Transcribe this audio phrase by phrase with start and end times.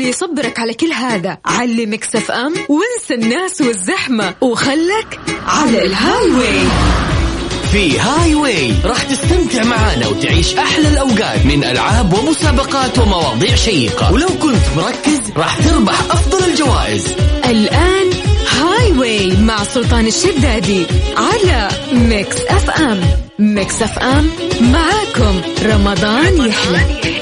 [0.00, 1.38] اللي يصبرك على كل هذا.
[1.46, 6.68] على ميكس اف ام وانسى الناس والزحمة وخلك على الهاي واي
[7.72, 14.12] في هاي واي راح تستمتع معانا وتعيش أحلى الأوقات من ألعاب ومسابقات ومواضيع شيقة.
[14.12, 17.14] ولو كنت مركز راح تربح أفضل الجوائز.
[17.44, 18.10] الآن
[18.60, 20.86] هاي واي مع سلطان الشدادي
[21.16, 23.00] على ميكس أف أم.
[23.38, 24.30] ميكس أف أم
[24.60, 25.40] معاكم.
[25.64, 27.19] رمضان يحلى.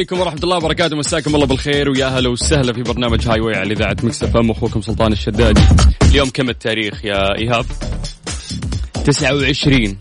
[0.00, 0.96] عليكم ورحمة الله وبركاته.
[0.96, 4.50] مساكم الله بالخير ويا هلا وسهلا في برنامج هاي واي على إذاعة مكس اف ام
[4.50, 5.60] أخوكم سلطان الشدادي
[6.02, 7.66] اليوم كم التاريخ يا إيهاب؟
[9.04, 9.96] 29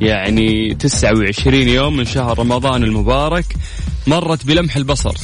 [0.00, 3.44] يعني 29 يوم من شهر رمضان المبارك
[4.06, 5.14] مرت بلمح البصر.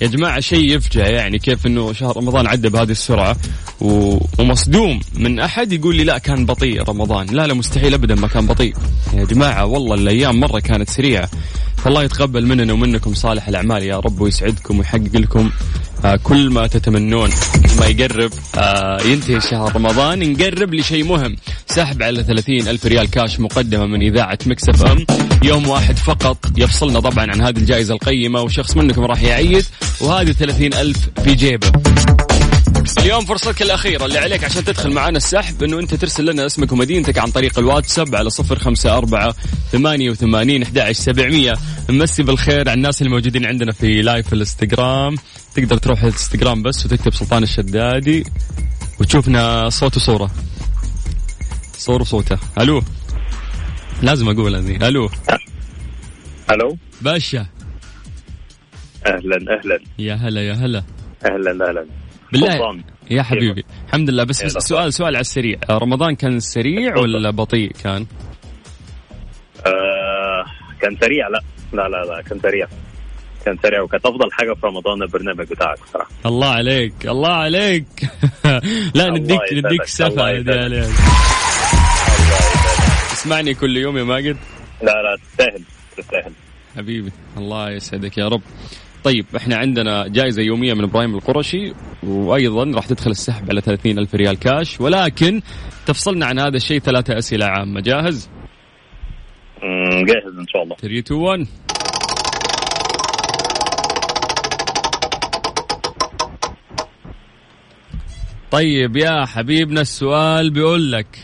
[0.00, 3.36] يا جماعة شيء يفجع يعني كيف إنه شهر رمضان عدى بهذه السرعة.
[3.80, 4.18] و...
[4.38, 7.26] ومصدوم من أحد يقول لي لا كان بطيء رمضان.
[7.26, 8.74] لا لا مستحيل ابدا ما كان بطيء.
[9.14, 11.28] يا جماعة والله الأيام مرة كانت سريعة.
[11.76, 15.50] فالله يتقبل مننا ومنكم صالح الأعمال يا رب ويسعدكم ويحقق لكم.
[16.22, 17.30] كل ما تتمنون
[17.80, 21.36] ما يقرب آه ينتهي شهر رمضان نقرب لشيء مهم.
[21.66, 25.06] سحب على 30 ألف ريال كاش مقدمة من إذاعة مكسف أم.
[25.42, 26.38] يوم واحد فقط.
[26.56, 29.64] يفصلنا طبعا عن هذه الجائزة القيمة وشخص منكم راح يعيد
[30.00, 31.72] وهذه 30 ألف في جيبه.
[33.06, 37.18] اليوم فرصتك الأخيرة اللي عليك عشان تدخل معنا السحب أنه أنت ترسل لنا اسمك ومدينتك
[37.18, 39.34] عن طريق الواتساب على صفر خمسة أربعة
[39.72, 41.54] ثمانية وثمانين سبعمية.
[41.90, 45.16] نمسي بالخير على الناس اللي موجودين عندنا في لايف الإنستغرام.
[45.54, 48.24] تقدر تروح الإنستغرام بس وتكتب سلطان الشدادي
[49.00, 50.30] وتشوفنا صوت وصورة.
[51.76, 52.38] صور وصوته.
[52.60, 52.82] ألو.
[54.02, 55.10] لازم أقول هذه ألو.
[56.50, 56.78] ألو.
[57.00, 57.46] باشا.
[59.06, 59.78] أهلا أهلا.
[59.98, 60.82] يا هلا يا هلا.
[61.24, 61.86] أهلا أهلا.
[62.32, 62.52] بالله.
[62.52, 62.95] سلطان.
[63.10, 63.64] يا حبيبي.
[63.86, 64.24] الحمد لله.
[64.24, 65.58] بس, بس؟ سؤال سؤال على السريع.
[65.70, 66.98] رمضان كان سريع.
[66.98, 68.06] ولا بطيء كان؟
[69.66, 70.44] آه
[70.80, 71.28] كان سريع.
[71.28, 72.66] لا لا لا لا كان سريع.
[73.44, 77.86] كان سريع وكانت افضل حاجة في رمضان البرنامج بتاعك صراحة الله عليك الله عليك.
[78.94, 79.80] لا نديك نديك.
[80.00, 80.90] عليك
[83.12, 84.36] اسمعني كل يوم يا ماجد.
[84.82, 85.62] لا لا تستاهل
[85.96, 86.32] تستاهل.
[86.76, 88.42] حبيبي الله يسعدك يا رب.
[89.06, 91.72] طيب إحنا عندنا جائزة يومية من إبراهيم القرشي
[92.02, 95.42] وأيضا راح تدخل السحب على 30 ألف ريال كاش ولكن
[95.86, 97.80] تفصلنا عن هذا الشيء ثلاثة أسئلة عامة.
[97.80, 98.30] جاهز؟
[99.62, 100.76] مم، جاهز إن شاء الله.
[100.76, 101.46] 3 2 1
[108.50, 111.18] طيب يا حبيبنا السؤال بيقول لك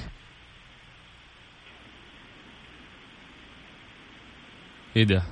[4.97, 5.32] إيه ده؟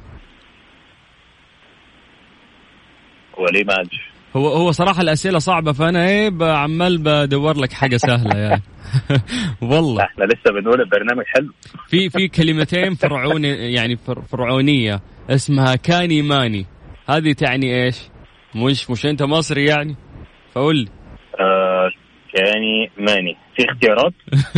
[3.41, 4.01] وليه ما قالش؟
[4.37, 8.63] هو هو صراحة الأسئلة صعبة فأنا إيه عمال بدور لك حاجة سهلة يعني.
[9.63, 10.05] والله.
[10.05, 11.53] إحنا لسه بنقول البرنامج حلو.
[11.89, 15.01] في في كلمتين فرعوني يعني فر- فرعونية
[15.31, 16.67] اسمها كاني ماني.
[17.09, 17.97] هذه تعني إيش؟
[18.55, 19.97] مش مش أنت مصري يعني؟
[20.55, 20.89] فقول لي.
[21.41, 21.91] آه
[22.35, 23.37] كاني ماني.
[23.57, 24.13] في اختيارات؟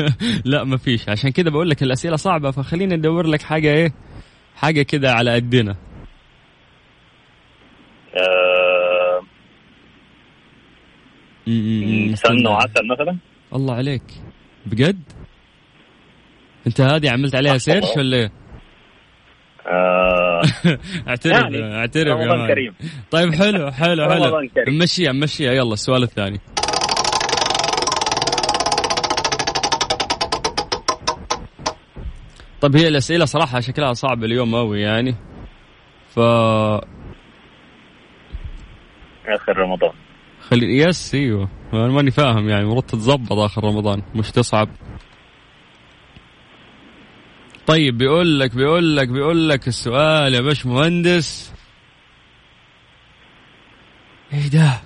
[0.53, 1.09] لا ما فيش.
[1.09, 3.93] عشان كذا بقول لك الأسئلة صعبة فخلينا ندور لك حاجة إيه؟
[4.57, 5.77] حاجة كده على قدنا
[8.17, 9.21] آه
[12.15, 13.17] سمنه وعسل مثلا.
[13.55, 14.03] الله عليك.
[14.67, 15.03] بجد؟
[16.67, 18.33] انت هذه عملت عليها سيرش ولا إيه؟
[19.67, 20.43] آه.
[21.09, 22.47] اعترف يعني اعترف يا رمضان.
[22.49, 22.75] كريم.
[23.11, 24.25] طيب حلو حلو حلو.
[24.25, 24.79] رمضان كريم.
[24.79, 26.41] مشيها مشيها يلا السؤال الثاني.
[32.61, 35.15] طيب هي الأسئلة صراحة شكلها صعب اليوم أوي يعني.
[36.09, 36.19] ف
[39.29, 39.93] آخر رمضان.
[40.53, 41.49] خلي yes إيوه.
[41.73, 44.69] أنا ماني فاهم يعني المفروض تتظبط آخر رمضان مش تصعب.
[47.67, 51.53] طيب بيقول لك بيقول لك بيقول لك السؤال يا باش مهندس
[54.33, 54.81] إيه ده؟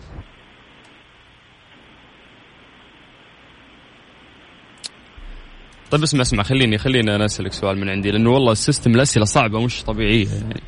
[5.90, 9.24] طيب اسمع اسمع خليني خليني أنا أسألك سؤال من عندي لأنه والله ال system الأسئلة
[9.24, 10.62] صعبة مش طبيعية يعني.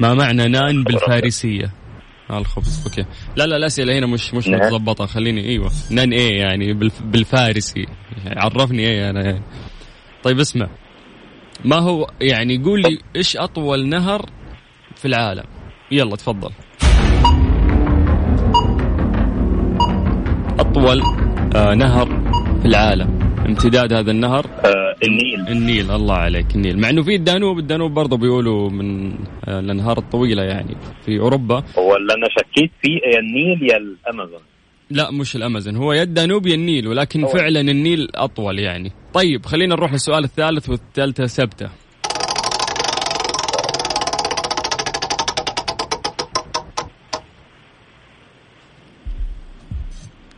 [0.00, 1.87] ما معنى نان بالفارسية؟
[2.30, 2.82] آه الخبز.
[2.86, 3.04] okay.
[3.36, 4.60] لا لا الاسئله هنا مش مش نعم.
[4.60, 5.06] متظبطة.
[5.06, 5.70] خليني أيوه.
[5.90, 7.86] نان إيه يعني؟ بالف بالفارسي.
[8.26, 9.24] عرفني إيه أنا.
[9.24, 9.42] يعني
[10.22, 10.68] طيب اسمع.
[11.64, 14.26] ما هو يعني قول لي إيش أطول نهر
[14.96, 15.44] في العالم؟
[15.90, 16.50] يلا تفضل.
[20.58, 21.02] أطول
[21.56, 22.06] آه نهر
[22.62, 23.17] في العالم.
[23.46, 25.48] امتداد هذا النهر؟ آه النيل.
[25.48, 26.78] النيل الله عليك النيل.
[26.78, 29.12] مع إنه في الدانوب الدانوب برضه بيقولوا من
[29.48, 30.76] آه، الأنهار الطويلة يعني
[31.06, 31.64] في أوروبا.
[31.78, 34.40] هو اللي أنا شكيت فيه يا النيل يا الأمازون.
[34.90, 35.76] لا مش الأمازون.
[35.76, 37.28] هو يا الدانوب يا النيل ولكن هو.
[37.28, 38.92] فعلا النيل أطول يعني.
[39.14, 41.68] طيب خلينا نروح للسؤال الثالث والثالثة ثابته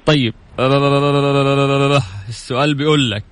[0.06, 0.34] طيب.
[2.30, 3.24] السؤال بيقول لك.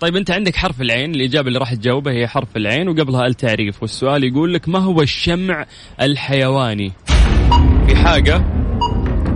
[0.00, 4.24] طيب أنت عندك حرف العين الإجابة اللي راح تجاوبها هي حرف العين وقبلها التعريف والسؤال
[4.24, 5.66] يقول لك ما هو الشمع
[6.00, 6.92] الحيواني؟
[7.86, 8.44] في حاجة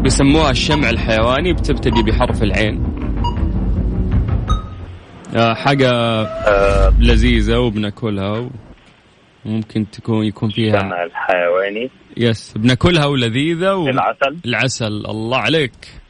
[0.03, 2.85] بيسموها الشمع الحيواني بتبتدي بحرف العين.
[5.37, 8.51] آه، حاجة آه لذيذة وبناكلها
[9.45, 11.91] وممكن تكون يكون فيها الشمع الحيواني.
[12.17, 13.89] يس بناكلها ولذيذة و...
[13.89, 14.37] العسل.
[14.47, 14.87] العسل.
[14.87, 16.06] الله عليك.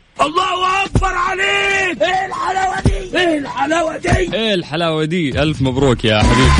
[4.34, 6.50] إيه الحلاوة دي؟ ألف مبروك يا حبيبي.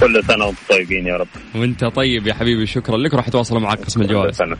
[0.00, 1.28] كل سنة وأنتم طيبين يا رب.
[1.54, 3.14] وأنت طيب يا حبيبي شكرا لك.
[3.14, 4.36] راح أتواصل معك قسم كل الجوائز.
[4.36, 4.56] سنة.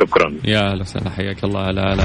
[0.00, 0.34] شكرا.
[0.44, 1.70] يا أهلا وسهلا حياك الله.
[1.70, 2.04] لا لا.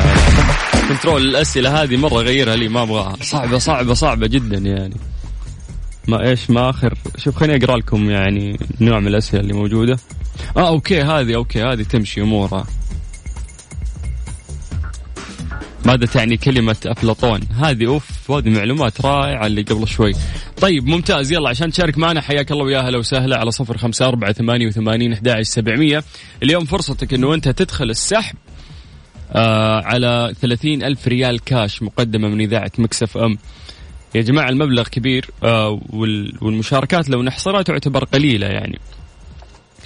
[0.90, 3.16] control الأسئلة هذه مرة غيرها لي ما أبغاها.
[3.22, 4.96] صعبة صعبة صعبة جدا يعني.
[6.08, 6.94] ما إيش ما آخر.
[7.18, 9.98] شوف خليني أقرأ لكم يعني نوع من الأسئلة اللي موجودة.
[10.58, 12.66] آه okay هذه okay هذه تمشي أمورها.
[15.86, 20.12] ماذا تعني كلمة أفلاطون؟ هذه أوف هذه معلومات رائعة اللي قبل شوي.
[20.62, 21.32] طيب ممتاز.
[21.32, 25.14] يلا عشان تشارك معنا حياك الله ويا هلا وسهلا على صفر خمسة أربعة ثمانية وثمانين
[25.14, 26.04] أحد سبعمية.
[26.44, 28.36] اليوم فرصتك أنه أنت تدخل السحب
[29.32, 33.38] آه على ثلاثين ألف ريال كاش مقدمة من إذاعة مكسف أم.
[34.16, 38.80] يا جماعة المبلغ كبير آه وال- والمشاركات لو نحصرها تعتبر قليلة يعني.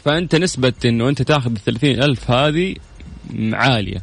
[0.06, 2.76] فأنت نسبة أنه أنت تاخذ الثلاثين ألف هذه
[3.54, 4.02] عالية.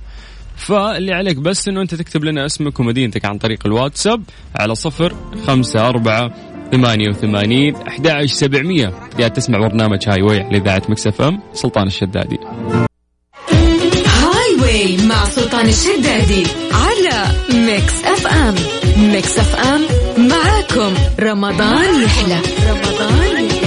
[0.57, 4.23] فاللي عليك بس إنه أنت تكتب لنا اسمك ومدينتك عن طريق الواتساب
[4.57, 5.15] على صفر
[5.47, 6.31] خمسة أربعة
[6.73, 8.93] ثمانية وثمانين أحد سبعمية.
[9.19, 12.39] قاعد تسمع برنامج Highway على إذاعة Mix FM مع سلطان الشدادي.
[14.07, 17.27] Highway مع سلطان الشدادي على
[17.67, 18.55] Mix FM.
[19.13, 19.81] Mix FM
[20.29, 20.95] معاكم.
[21.21, 22.41] رمضان يحلى.
[22.71, 23.66] رمضان يحلى.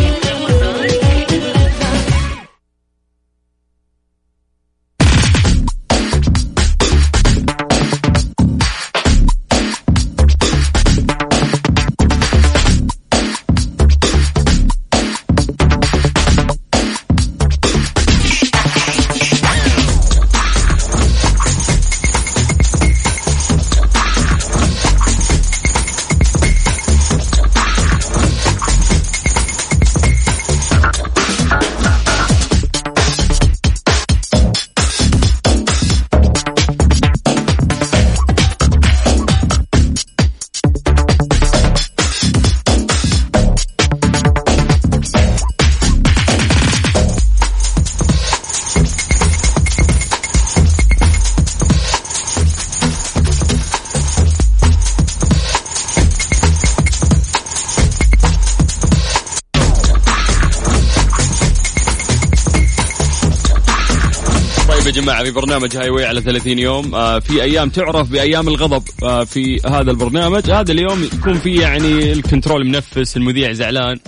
[65.49, 66.95] برنامج Highway على 30 يوم.
[66.95, 70.51] آه في أيام تعرف بأيام الغضب آه في هذا البرنامج.
[70.51, 73.99] هذا اليوم يكون في يعني ال control منفس المذيع زعلان.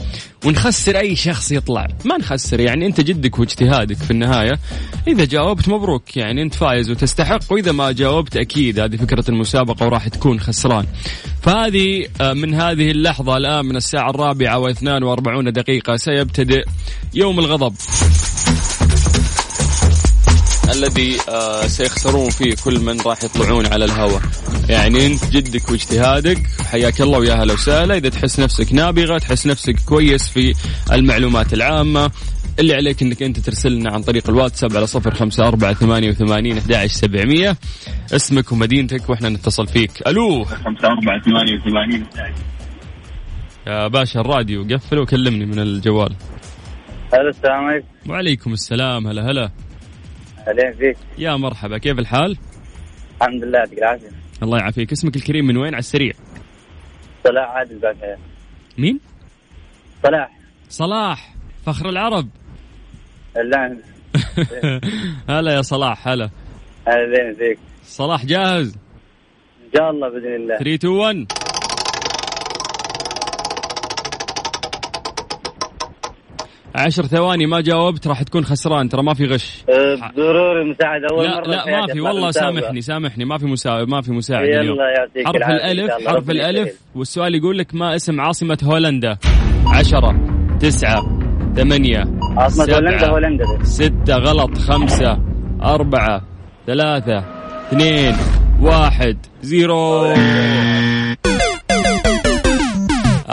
[0.46, 1.88] ونخسر أي شخص يطلع.
[2.06, 4.60] ما نخسر يعني أنت جدك واجتهادك في النهاية.
[5.08, 7.40] إذا جاوبت مبروك يعني أنت فايز وتستحق.
[7.52, 10.86] وإذا ما جاوبت أكيد هذه فكرة المسابقة وراح تكون خسران.
[11.42, 16.66] فهذه آه من هذه اللحظة الآن من الساعة الرابعة وإثنان وأربعون دقيقة سيبتدئ
[17.14, 17.74] يوم الغضب.
[20.82, 24.22] الذي آه سيخسرون فيه كل من راح يطلعون على الهواء.
[24.70, 26.38] يعني انت جدك واجتهادك
[26.72, 27.96] حياك الله ويا هلا وسهلا.
[27.96, 30.54] إذا تحس نفسك نابغة تحس نفسك كويس في
[30.92, 32.12] المعلومات العامة.
[32.60, 36.58] اللي عليك إنك أنت ترسل لنا عن طريق الواتساب على صفر خمسة أربعة ثمانية وثمانين
[36.58, 37.58] أحد سبعمية.
[38.12, 39.92] اسمك ومدينتك وإحنا نتصل فيك.
[40.08, 40.44] ألو.
[40.46, 42.06] خمسة أربعة ثمانية وثمانين.
[43.68, 46.16] يا باشا الراديو قفل وكلمني من الجوال.
[47.14, 47.88] ألو السلام عليكم.
[48.10, 49.08] وعليكم السلام.
[49.08, 49.52] هلا هلا.
[50.48, 50.98] اهلين فيك.
[51.18, 52.38] يا مرحبا كيف الحال؟
[53.22, 54.10] الحمد لله يعطيك العافية.
[54.44, 54.92] الله يعافيك.
[54.92, 56.14] اسمك الكريم من وين؟ على السريع؟
[57.24, 58.18] صلاح عادل باشا
[58.78, 59.00] مين؟
[60.04, 60.32] صلاح.
[60.70, 62.30] صلاح فخر العرب.
[63.36, 63.78] لا
[65.30, 66.30] هلا يا صلاح هلا.
[66.88, 67.60] اهلين فيك.
[67.84, 68.78] صلاح جاهز؟
[69.66, 70.58] إن شاء الله بإذن الله.
[70.58, 71.51] 3 2 1
[76.76, 81.26] عشر ثواني ما جاوبت راح تكون خسران ترى ما في غش أه، ضروري مساعدة أول
[81.26, 82.60] لا مرة لا ما في والله مسابقة.
[82.62, 86.08] سامحني سامحني ما في مساعد ما في مساعد اليوم يلا يعطيك حرف الألف.
[86.08, 86.82] حرف الألف.
[86.96, 89.18] والسؤال يقول لك ما اسم عاصمة هولندا
[89.68, 90.16] عشرة
[90.60, 91.02] تسعة
[91.56, 92.04] ثمانية
[92.38, 93.66] عاصمة هولندا سبعة هولندا دي.
[93.66, 95.20] ستة غلط خمسة
[95.64, 96.22] أربعة
[96.68, 97.18] ثلاثة
[97.68, 98.16] اثنين
[98.62, 100.14] واحد زيرو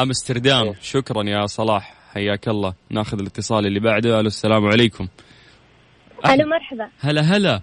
[0.03, 2.75] أمستردام شكرا يا صلاح حياك الله.
[2.91, 4.21] ناخذ الاتصال اللي بعده.
[4.21, 5.09] ألو السلام عليكم.
[6.27, 6.89] ألو مرحبا.
[7.01, 7.61] هلا هلا.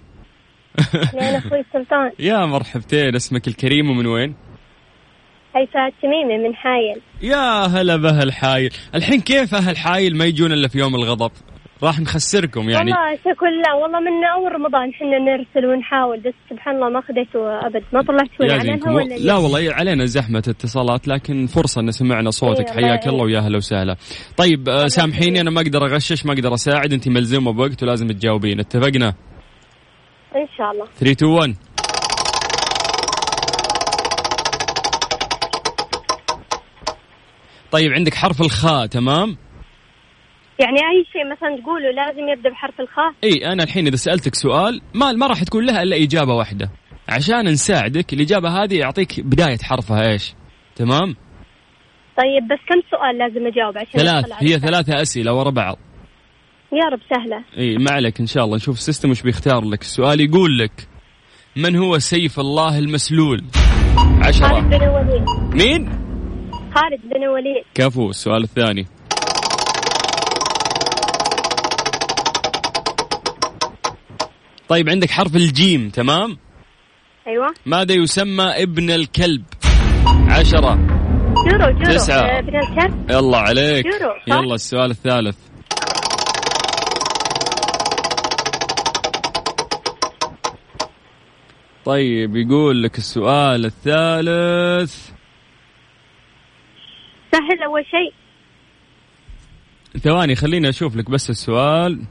[1.13, 2.11] أنا أخوي سلطان.
[2.19, 3.15] يا مرحبتين.
[3.15, 4.35] اسمك الكريم ومن وين؟
[5.55, 7.01] هيفاء التميمي من حايل.
[7.21, 11.31] يا هلا بأهل حايل الحين كيف أهل حايل ما يجون إلا في يوم الغضب؟
[11.85, 12.91] راح نخسركم يعني.
[12.91, 17.39] والله شكر الله والله من أول رمضان إحنا نرسل ونحاول بس سبحان الله ما خديته
[17.67, 18.89] أبد ما طلعت وين يا على زينكم.
[18.89, 22.67] الهوا ولا لا والله علينا زحمة اتصالات لكن فرصة إن سمعنا صوتك.
[22.67, 23.95] إيه، حياك الله ويا هلا وسهلا.
[24.37, 26.93] طيب آه، سامحيني أنا ما أقدر أغشش ما أقدر أساعد.
[26.93, 28.59] أنت ملزومة بوقت ولازم تجاوبين.
[28.59, 29.13] اتفقنا؟
[30.35, 30.85] إن شاء الله.
[30.99, 31.55] 3 2 1
[37.71, 39.37] طيب عندك حرف الخاء تمام؟
[40.59, 44.81] يعني أي شيء مثلا تقوله لازم يبدأ بحرف الخاء؟ إي أنا الحين إذا سألتك سؤال
[44.93, 46.71] ما ما راح تكون لها إلا إجابة واحدة.
[47.09, 50.33] عشان نساعدك الإجابة هذه يعطيك بداية حرفها إيش؟
[50.75, 51.15] تمام؟
[52.17, 54.25] طيب بس كم سؤال لازم أجاوب عشان ثلاث.
[54.43, 55.77] هي؟ ثلاثة أسئلة ورا بعض.
[56.73, 57.43] يا رب سهلة.
[57.57, 58.55] إي ما عليك إن شاء الله.
[58.55, 59.81] نشوف ال system وش بيختار لك.
[59.81, 60.87] السؤال يقول لك
[61.55, 63.43] من هو سيف الله المسلول؟
[63.95, 65.89] خالد عشرة بن الوليد مين؟
[66.75, 68.85] خالد بن الوليد كفو السؤال الثاني.
[74.69, 76.37] طيب عندك حرف الجيم تمام؟
[77.27, 77.53] أيوه.
[77.65, 79.43] ماذا يسمى ابن الكلب؟
[80.29, 80.75] عشرة.
[81.35, 82.19] جورو جورو تسعة.
[82.19, 83.11] آه، بن الكلب.
[83.11, 83.85] يلا عليك؟
[84.27, 85.37] يلا السؤال الثالث.
[91.85, 95.09] طيب يقول لك السؤال الثالث.
[97.31, 98.13] سهل أول شيء.
[100.01, 102.01] ثواني خليني أشوف لك بس السؤال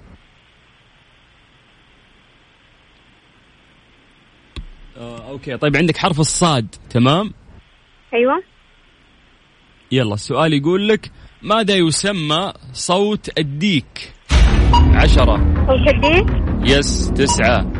[4.96, 7.32] آه، أوكي طيب عندك حرف الصاد تمام؟
[8.14, 8.42] أيوه.
[9.92, 11.10] يلا السؤال يقول لك
[11.42, 14.12] ماذا يسمى صوت الديك؟
[14.94, 15.36] عشرة.
[15.68, 16.26] أو شديد
[16.68, 17.72] يس تسعة.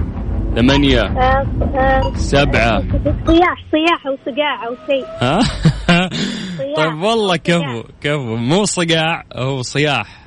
[0.57, 1.01] ثمانية.
[1.01, 2.81] آه، آه، سبعة.
[3.27, 5.07] صياح صياح أو صقاع أو شيء.
[6.77, 7.83] طيب والله كفو.
[8.01, 8.37] كفو.
[8.37, 10.25] مو صقاع هو صياح.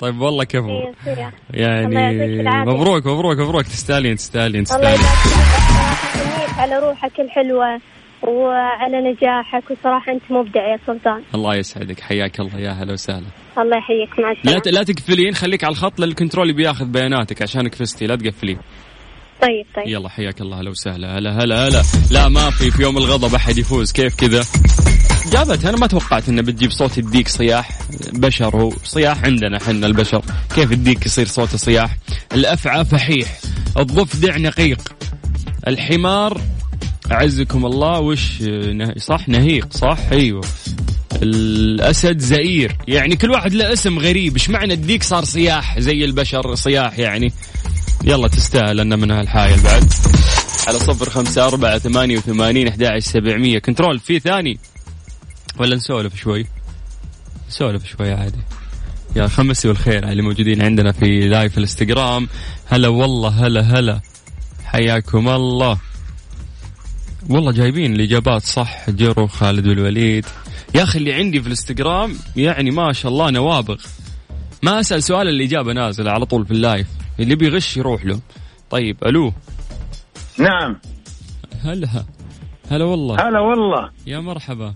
[0.00, 0.68] طيب والله كفو.
[0.68, 2.66] إيه، يعني.
[2.66, 3.64] مبروك مبروك مبروك.
[3.64, 5.75] تستاهلين تستاهلين تستاهلين.
[6.16, 7.80] يبارك على روحك الحلوة
[8.22, 11.22] وعلى نجاحك وصراحة أنت مبدع يا سلطان.
[11.34, 12.00] الله يسعدك.
[12.00, 13.26] حياك الله يا هلا وسهلا.
[13.58, 17.74] الله يحييك مع لا السلامة ت- لا تقفلين خليك على الخط للكنترول بياخذ بياناتك عشانك
[17.74, 18.58] فزتي لا تقفلين.
[19.42, 19.86] طيب طيب.
[19.86, 21.82] يلا حياك الله هلا وسهلا هلا هلا هلا.
[22.10, 23.92] لا ما في في يوم الغضب أحد يفوز.
[23.92, 24.44] كيف كذا؟
[25.32, 27.68] جابت أنا ما توقعت إنه بتجيب صوت الديك صياح
[28.12, 28.56] بشر.
[28.56, 30.22] هو صياح عندنا حنا البشر.
[30.54, 31.90] كيف الديك يصير صوته صياح؟
[32.34, 33.28] الأفعى فحيح
[33.78, 34.78] الضفدع نقيق.
[35.66, 36.40] الحمار
[37.12, 38.42] أعزكم الله وش.
[38.98, 40.44] صح؟ نهيق صح؟ أيوه.
[41.22, 42.76] الأسد زئير.
[42.88, 44.32] يعني كل واحد له اسم غريب.
[44.34, 47.32] إيش معنى الديك صار صياح زي البشر صياح يعني؟
[48.04, 49.92] يلا تستاهل أن من هالحايل بعد.
[50.68, 53.58] على صفر خمسة أربعة ثمانية وثمانين أحد سبعمية.
[53.58, 54.58] control في ثاني.
[55.58, 56.46] ولا نسولف شوي؟
[57.48, 58.40] نسولف شوي عادي.
[59.16, 62.28] يا خمسي والخير اللي موجودين عندنا في live الإنستغرام.
[62.66, 64.00] هلا والله هلا هلا.
[64.66, 65.78] حياكم الله.
[67.30, 70.26] والله جايبين الإجابات صح جرو خالد والوليد.
[70.74, 73.76] يا أخي اللي عندي في الإنستغرام يعني ما شاء الله نوابغ.
[74.62, 76.86] ما أسأل سؤال الإجابة نازلة على طول في ال live.
[77.20, 78.20] اللي بيغش يروح له.
[78.70, 79.32] طيب ألو.
[80.38, 80.76] نعم.
[81.64, 82.04] هلا.
[82.70, 83.14] هلا والله.
[83.14, 83.90] هلا والله.
[84.06, 84.74] يا مرحبا.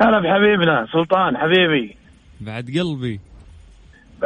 [0.00, 1.96] هلا بحبيبنا سلطان حبيبي.
[2.40, 3.20] بعد قلبي.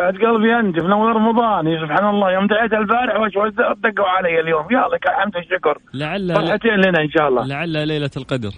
[0.08, 3.32] قلبي انجف نور رمضان سبحان الله يوم دعيت البارح وش
[3.84, 7.46] دقوا علي اليوم؟ يا لك الحمد والشكر لعل فرحتين لنا إن شاء الله.
[7.46, 8.50] لعل ليلة القدر.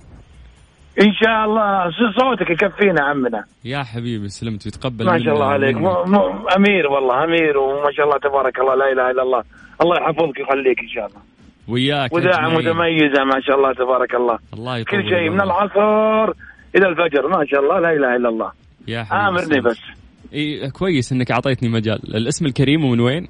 [1.00, 1.90] إن شاء الله.
[2.18, 3.44] صوتك يكفينا عمنا.
[3.64, 5.76] يا حبيبي سلمت ويتقبل ما شاء الله عليك.
[5.76, 9.42] م- م- أمير والله أمير وما شاء الله تبارك الله لا إله إلا الله.
[9.82, 11.20] الله يحفظك ويخليك إن شاء الله.
[11.68, 12.68] وياك وذاعه أجمعين.
[12.68, 14.38] متميزة ما شاء الله تبارك الله.
[14.54, 15.40] الله يطول كل شيء من.
[15.40, 16.32] العصر
[16.76, 18.52] إلى الفجر ما شاء الله لا إله إلا الله.
[18.88, 19.66] يا حبيبي آمرني سلمت.
[19.66, 20.01] بس.
[20.32, 22.16] إيه كويس إنك أعطيتني مجال.
[22.16, 23.28] الاسم الكريم ومن وين؟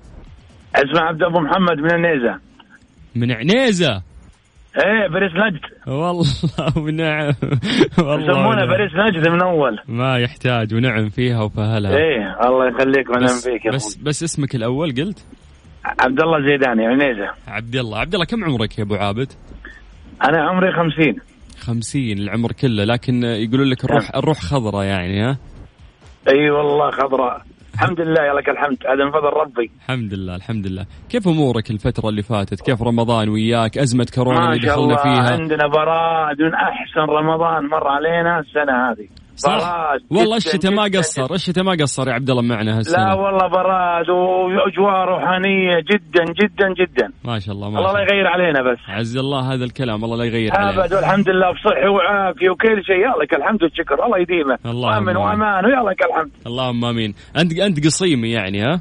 [0.76, 2.38] اسمع عبد أبو محمد من النيزة.
[3.14, 4.02] من عنيزة؟
[4.76, 5.61] إيه بريس نجد.
[5.88, 6.25] والله
[6.85, 7.32] ونعم
[7.99, 8.68] والله يسمونه ونعم.
[8.68, 9.78] بريس نجد من أول.
[9.88, 11.97] ما يحتاج ونعم فيها وفهلها.
[11.97, 13.97] إيه الله يخليك ونعم بس, فيك يا بس.
[13.97, 15.26] بس اسمك الأول قلت؟
[16.00, 17.30] عبد الله زيداني عنيزة.
[17.49, 17.99] عبد الله.
[17.99, 19.32] عبد الله كم عمرك يا أبو عابد؟
[20.28, 21.16] أنا عمري خمسين.
[21.61, 22.85] خمسين العمر كله.
[22.85, 25.38] لكن يقولون لك الروح الروح خضراء يعني ها؟
[26.29, 27.43] اي والله خضراء.
[27.75, 28.76] الحمد لله يا لك الحمد.
[28.87, 29.71] هذا من فضل ربي.
[29.76, 30.87] الحمد لله الحمد لله.
[31.11, 35.33] كيف أمورك الفترة اللي فاتت؟ كيف رمضان وياك؟ أزمة كورونا اللي دخلنا الله فيها.
[35.33, 39.22] عندنا براد من أحسن رمضان مر علينا السنة هذه.
[39.37, 43.15] صح براد والله الشتاء ما قصر الشتاء ما قصر يا عبد الله معنا لا هالسنه
[43.17, 47.12] والله براد وأجواء روحانية جدا جدا جدا.
[47.25, 48.15] ما شاء الله ما الله شاء لا الله.
[48.15, 48.79] يغير علينا بس.
[48.89, 52.97] عز الله هذا الكلام الله لا يغير عليه أبد والحمد لله بصحه وعافية وكل شيء.
[52.97, 54.59] يا لك الحمد والشكر الله يديمه.
[54.67, 55.17] اللهم آمين.
[55.17, 56.31] وأمان ويا لك الحمد.
[56.47, 57.15] اللهم آمين.
[57.39, 58.81] أنت أنت قصيمي يعني ها؟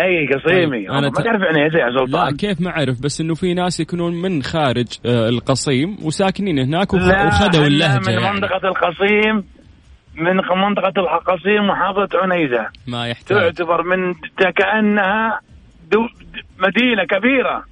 [0.00, 0.78] أي قصيمي.
[0.86, 3.54] طيب، أنا ما ت- تعرف عنيزه يا لا سلطان كيف ما أعرف بس إنه في
[3.54, 8.34] ناس يكونون من خارج آه، القصيم وساكنين هناك وخ- لا، وخذوا اللهجة من يعني.
[8.34, 9.44] منطقة القصيم
[10.16, 12.66] من منطقة القصيم محافظة عنيزة.
[12.86, 13.38] ما يحتاج.
[13.54, 14.14] تعتبر من
[14.56, 15.40] كأنها
[15.92, 15.98] دو
[16.58, 17.64] مدينة كبيرة.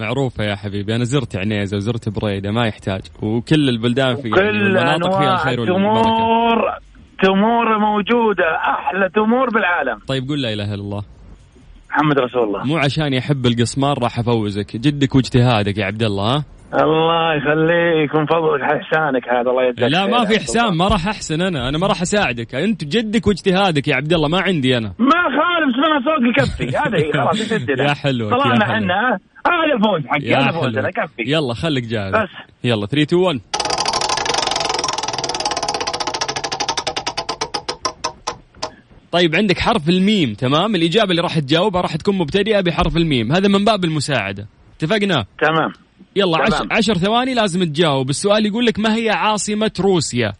[0.00, 3.00] معروفة يا حبيبي أنا زرت عنيزة وزرت بريدة ما يحتاج.
[3.22, 6.58] وكل البلدان في يعني كل المناطق فيها أنواع الخير التمور
[7.22, 9.98] تمور موجودة أحلى تمور بالعالم.
[10.08, 11.04] طيب قول لا إله إلا الله.
[11.90, 12.64] محمد رسول الله.
[12.64, 14.76] مو عشان يحب القصمار راح أفوزك.
[14.76, 16.36] جدك واجتهادك يا عبد الله.
[16.36, 16.44] ها
[16.84, 20.36] الله يخليك من فضلك احسانك هذا الله يجزاك لا ما في.
[20.36, 21.68] احسان ما راح أحسن أنا.
[21.68, 22.54] أنا ما راح أساعدك.
[22.54, 24.92] أنت جدك واجتهادك يا عبد الله ما عندي أنا.
[24.98, 27.52] ما خالف اسمها صوت يكفي هذا هي خلاص
[27.88, 28.64] يا حلوك، يا طلعنا.
[28.64, 29.18] إحنا.
[29.46, 31.22] هذا الفوز حقي هذا فوزنا حلو كفي.
[31.26, 32.14] يلا خليك جاهز.
[32.14, 32.28] بس.
[32.64, 33.40] يلا 3 2 1
[39.12, 43.32] طيب عندك حرف الميم تمام؟ الإجابة اللي راح تجاوبها راح تكون مبتدئة بحرف الميم.
[43.32, 44.46] هذا من باب المساعدة.
[44.76, 45.72] اتفقنا؟ تمام.
[46.16, 46.44] يلا.
[46.44, 46.68] تمام.
[46.72, 48.10] عشر ثواني لازم تجاوب.
[48.10, 50.32] السؤال يقول لك ما هي عاصمة روسيا؟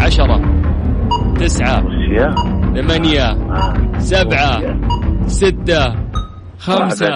[0.00, 0.62] عشرة
[1.38, 1.84] تسعة
[2.18, 2.34] يا
[2.74, 3.36] ثمانية
[3.98, 4.62] سبعة
[5.26, 5.94] ستة
[6.58, 7.06] خمسة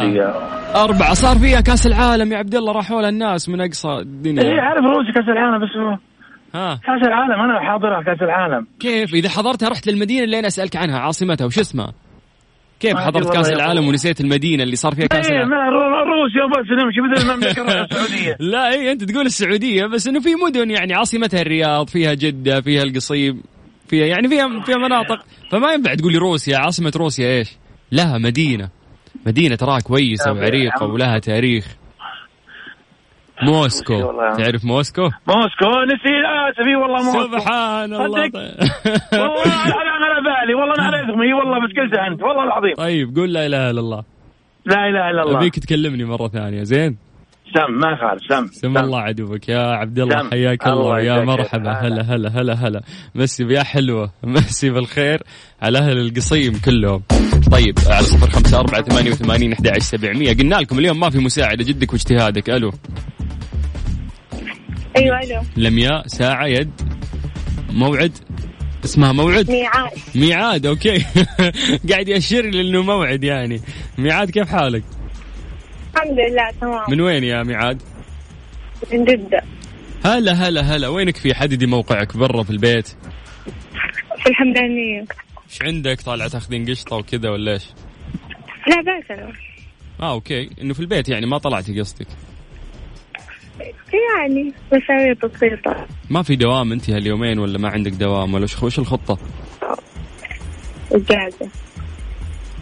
[0.77, 1.15] أربعة.
[1.15, 4.61] صار فيها كأس العالم يا عبد الله راحوا لها الناس من أقصى الدنيا.
[4.61, 6.01] عارف روسيا كأس العالم بس
[6.55, 6.75] ها.
[6.75, 8.67] كأس العالم أنا حاضرها كأس العالم.
[8.81, 11.93] كيف؟ إذا حضرتها رحت للمدينة اللي أنا أسألك عنها عاصمتها وش اسمها؟
[12.81, 13.89] كيف حضرت يا العالم.
[13.89, 15.53] ونسيت المدينة اللي صار فيها كأس إيه العالم؟
[16.11, 20.71] روسيا بس نمشي مثل المملكه السعودية؟ لا اي أنت تقول السعودية بس إنه في مدن
[20.71, 23.43] يعني عاصمتها الرياض فيها جدة فيها القصيم
[23.89, 25.25] فيها يعني فيها فيها مناطق.
[25.51, 27.49] فما ينفع تقول لي روسيا عاصمة روسيا إيش؟
[27.93, 28.69] لها مدينة.
[29.27, 31.80] مدينة تراها كويسة وعريقة ولها تاريخ.
[33.43, 34.13] موسكو.
[34.39, 35.71] تعرف موسكو؟ موسكو.
[35.85, 36.25] نسيت.
[36.51, 37.39] اسف إي والله موسكو.
[37.39, 38.21] سبحان الله.
[39.23, 39.45] والله
[39.83, 40.55] أنا على بالي.
[40.55, 42.23] والله أنا على اثمي والله بس قلتها أنت.
[42.23, 42.75] والله العظيم.
[42.75, 44.03] طيب قول لا إله إلا الله.
[44.67, 45.39] لا إله إلا الله.
[45.39, 46.63] أبيك تكلمني مرة ثانية.
[46.63, 47.10] زين؟
[47.55, 48.47] سم ما يخالف سم.
[48.53, 50.31] سم الله عدوك يا عبد الله سم.
[50.31, 50.75] حياك الله.
[50.75, 51.73] الله يا مرحبا.
[51.73, 52.83] هلا هلا هلا هلا.
[53.15, 54.13] مسي يا حلوة.
[54.35, 55.23] مسي بالخير.
[55.63, 57.03] على أهل القصيم كلهم.
[57.53, 60.33] طيب على صفر خمسة أربعة ثمانية وثمانين أحد عشر سبعمية.
[60.33, 61.65] قلنا لكم اليوم ما في مساعدة.
[61.65, 62.51] جدك واجتهادك.
[62.51, 62.73] ألو.
[64.97, 65.43] أيوه ألو.
[65.57, 66.71] لمياء ساعة يد.
[67.73, 68.13] موعد.
[68.85, 69.91] اسمها موعد؟ ميعاد.
[70.15, 71.05] ميعاد أوكي.
[71.91, 73.61] قاعد يأشر لي انه موعد يعني.
[73.99, 74.85] ميعاد كيف حالك؟
[75.95, 76.91] الحمد لله تمام.
[76.91, 77.83] من وين يا ميعاد؟
[78.93, 79.43] من جدة.
[80.05, 80.89] هلا هلا هلا.
[80.89, 82.89] وينك في حددي موقعك برا في البيت؟
[84.23, 85.05] في الحمدانية.
[85.51, 87.67] إيش عندك؟ طالعة تاخذين قشطة وكذا ولا إيش؟
[88.67, 89.33] لا بأس أنا.
[90.01, 90.51] آه أوكي.
[90.61, 92.07] إنه في البيت يعني ما طلعتي قصدك.
[94.19, 95.87] يعني مشاريع بسيطة.
[96.11, 99.19] ما في دوام أنت هاليومين ولا ما عندك دوام ولا وش الخطة؟
[100.93, 101.49] إجازة.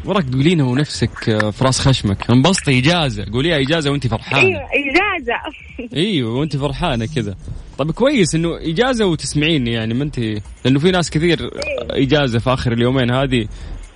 [0.04, 2.30] وراك تقولينها ونفسك آه، في راس خشمك.
[2.30, 3.26] انبسطي إجازة.
[3.32, 4.42] قوليها إجازة وانت فرحانة.
[4.42, 5.34] أيوة إجازة.
[5.96, 7.36] إيوه وانت فرحانة كذا.
[7.78, 10.18] طب كويس إنه إجازة وتسمعيني يعني ما أنت
[10.64, 11.50] لأنه في ناس كثير
[11.90, 13.48] إجازة في آخر اليومين هذه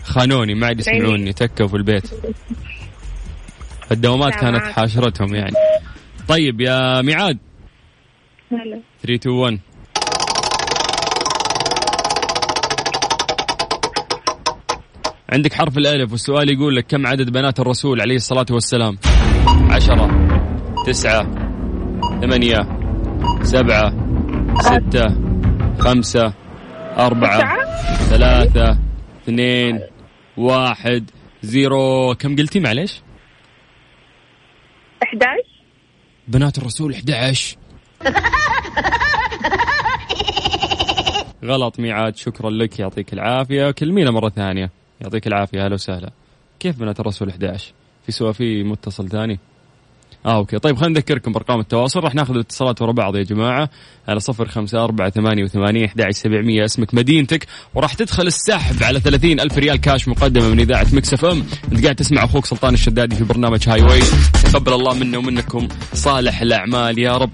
[0.03, 2.11] خانوني ما عاد يسمعوني تكوا في البيت.
[3.93, 4.63] الدوامات كانت.
[4.63, 5.55] حاشرتهم يعني.
[6.29, 7.39] طيب يا ميعاد.
[8.53, 8.81] هلا.
[9.03, 9.59] 3 2 1
[15.33, 18.99] عندك حرف الألف والسؤال يقول لك كم عدد بنات الرسول عليه الصلاة والسلام؟
[19.71, 20.29] عشرة
[20.87, 21.23] تسعة
[22.21, 22.59] ثمانية
[23.43, 23.93] سبعة
[24.61, 25.05] ستة
[25.79, 26.35] خمسة
[26.99, 27.65] أربعة
[27.97, 28.79] ثلاثة
[29.23, 29.81] اثنين
[30.37, 31.11] واحد
[31.43, 32.15] زيرو.
[32.15, 33.03] كم قلتي معلش
[35.03, 35.33] 11
[36.29, 37.57] بنات الرسول 11
[41.45, 43.71] غلط ميعاد شكرا لك يعطيك العافية.
[43.71, 44.82] كلمينا مرة ثانية.
[45.03, 46.11] يعطيك العافية أهلا وسهلا.
[46.61, 47.73] كيف بنات الرسول 11
[48.07, 49.39] في سوا في متصل ثاني؟
[50.27, 50.59] آه okay.
[50.59, 52.01] طيب خلينا نذكركم بأرقام التواصل.
[52.01, 53.71] راح ناخذ الاتصالات ورا بعض يا جماعة.
[54.09, 56.65] على صفر خمسة أربعة ثمانية وثمانين سبعمية.
[56.65, 57.47] اسمك مدينتك.
[57.75, 61.45] وراح تدخل السحب على ثلاثين ألف ريال كاش مقدمة من إذاعة Mix FM.
[61.73, 64.01] أنت قاعد تسمع أخوك سلطان الشدادي في برنامج Highway.
[64.45, 66.99] تقبل الله منا ومنكم صالح الأعمال.
[66.99, 67.31] يا رب.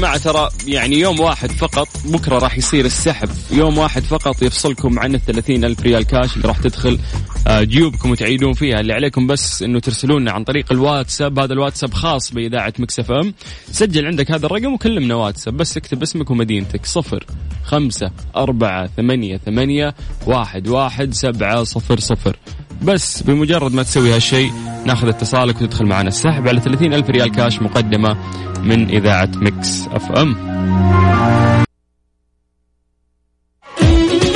[0.00, 3.28] جماعة ترى يعني يوم واحد فقط بكرة راح يصير السحب.
[3.52, 6.98] يوم واحد فقط يفصلكم عن الثلاثين ألف ريال كاش اللي راح تدخل
[7.46, 8.80] آه، جيوبكم وتعيدون فيها.
[8.80, 13.34] اللي عليكم بس إنه ترسلونا عن طريق الواتساب هذا الواتساب خاص بإذاعة Mix FM.
[13.70, 15.56] سجل عندك هذا الرقم وكلمنا واتساب.
[15.56, 16.86] بس اكتب اسمك ومدينتك.
[16.86, 17.26] صفر
[17.64, 19.94] خمسة أربعة ثمانية ثمانية
[20.26, 22.36] واحد واحد سبعة صفر صفر.
[22.82, 24.52] بس بمجرد ما تسوي هالشيء
[24.86, 26.08] ناخذ اتصالك وتدخل معنا.
[26.08, 28.16] السحب على 30 ألف ريال كاش مقدمة
[28.62, 30.36] من إذاعة Mix FM.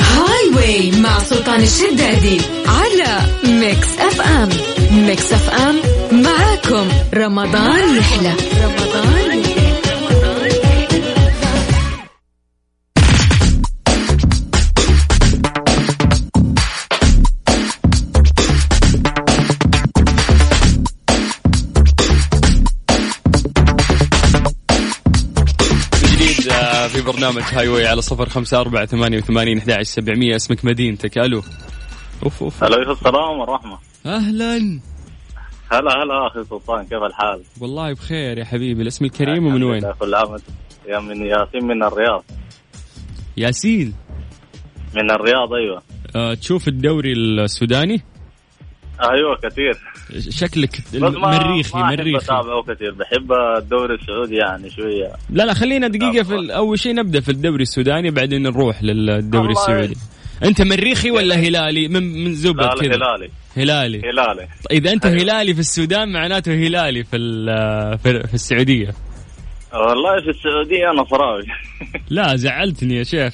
[0.01, 4.49] Highway مع سلطان الشدادي على Mix FM.
[5.07, 5.75] Mix FM
[6.23, 6.87] معاكم.
[7.13, 8.33] رمضان يحلى.
[8.63, 9.64] رمضان يحلى.
[27.05, 30.35] برنامج هاي واي على صفر خمسة أربعة ثمانية وثمانين أحد سبعمية.
[30.35, 31.17] اسمك مدينتك.
[31.17, 31.43] ألو.
[32.23, 32.63] أوف أوف.
[32.63, 33.77] عليكم السلام والرحمة.
[34.05, 34.79] أهلا.
[35.71, 38.81] هلا هلا أخي سلطان كيف الحال؟ والله بخير يا حبيبي.
[38.81, 40.35] الاسم الكريم ومن وين؟ كل عام
[40.87, 42.23] يا من ياسين من الرياض.
[43.37, 43.93] ياسين.
[44.95, 45.81] من الرياض أيوة.
[46.15, 48.01] آه، تشوف الدوري السوداني؟
[49.01, 49.77] أيوة كثير.
[50.29, 52.25] شكلك مريخي مريخي.
[52.25, 52.91] أتابعه كثير.
[52.91, 55.11] بحب الدوري السعودي يعني شوية.
[55.29, 59.97] لا لا خلينا دقيقة في أول شيء نبدأ في الدوري السوداني بعدين نروح للدوري السعودي.
[60.43, 62.95] أنت مريخي ولا هلالي؟ من من زبد كذا.
[62.95, 63.29] هلالي.
[63.57, 63.97] هلالي.
[63.97, 64.47] هلالي.
[64.71, 65.21] إذا أنت أيوة.
[65.21, 67.17] هلالي في السودان معناته هلالي في
[68.01, 68.93] في السعودية.
[69.75, 71.43] والله في السعودية نصراوي
[72.09, 73.33] لا زعلتني يا شيخ.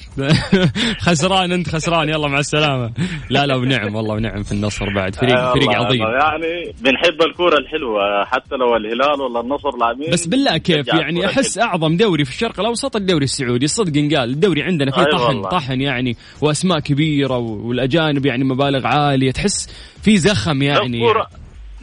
[1.06, 2.08] خسران أنت خسران.
[2.08, 2.92] يلا مع السلامة.
[3.30, 5.14] لا لا ونعم والله ونعم في النصر بعد.
[5.14, 6.02] فريق آه فريق عظيم.
[6.02, 10.10] يعني بنحب الكورة الحلوة حتى لو الهلال ولا النصر لاعبين.
[10.12, 11.46] بس بالله كيف؟ يعني الحلوة.
[11.68, 13.66] أعظم دوري في الشرق الأوسط الدوري السعودي.
[13.66, 15.48] صدق قال الدوري عندنا فيه طحن والله.
[15.48, 19.30] طحن يعني وأسماء كبيرة والأجانب يعني مبالغ عالية.
[19.30, 19.68] تحس
[20.02, 21.00] في زخم يعني.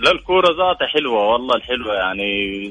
[0.04, 2.26] لا الكورة ذاتها حلوة والله الحلوة يعني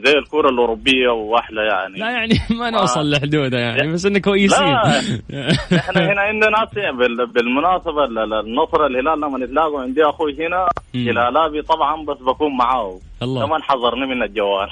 [0.04, 1.98] زي الكورة الأوروبية وأحلى يعني.
[1.98, 4.66] لا يعني ما نوصل لحدودها يعني بس إنه كويسين.
[4.66, 5.00] لا.
[5.78, 10.46] إحنا هنا عندنا ناس يعني بال- بالمناسبة ال- ال- النصر الهلال لما نتلاقوا عندي أخوي
[10.46, 10.66] هنا.
[10.94, 12.98] هلالابي طبعا بس بكون معاه.
[13.22, 13.46] الله.
[13.46, 14.68] كمان حذرني من الجوال.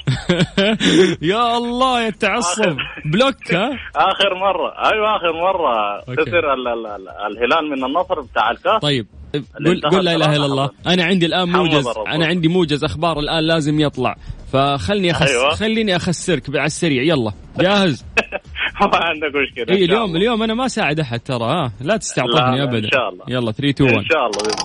[1.31, 2.77] يا الله يا التعصب.
[3.05, 4.69] بلوك ها؟ آخر مرة.
[4.93, 6.01] أيوة آخر مرة.
[6.01, 8.81] خسر ال- ال- ال- الهلال من النصر بتاع الكاس.
[8.81, 9.07] طيب.
[9.37, 10.69] انتهى قول لا إله إلا الله.
[10.87, 11.87] أنا عندي الآن موجز.
[12.07, 14.15] أنا عندي موجز أخبار الآن لازم يطلع
[14.53, 15.29] فخلني أخس...
[15.31, 15.49] أيوة.
[15.55, 18.05] خليني أخسرك على السريع يلا جاهز
[18.81, 20.17] ما عندك مشكلة إن اي اليوم الله.
[20.17, 23.25] اليوم أنا ما ساعد أحد ترى ها لا لا، تستعطفني ابدا إن شاء الله.
[23.27, 24.55] يلا 3 2 1 إن شاء الله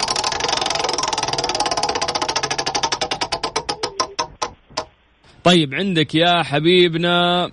[5.45, 7.51] طيب عندك يا حبيبنا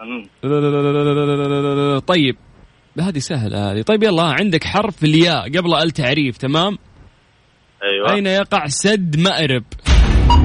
[0.00, 0.28] مم.
[2.06, 2.36] طيب
[3.00, 3.82] هذه سهلة هذه.
[3.82, 6.78] طيب يلا عندك حرف الياء قبل التعريف تمام؟
[7.82, 8.14] أيوة.
[8.14, 9.64] أين يقع سد مأرب؟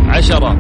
[0.08, 0.58] عشرة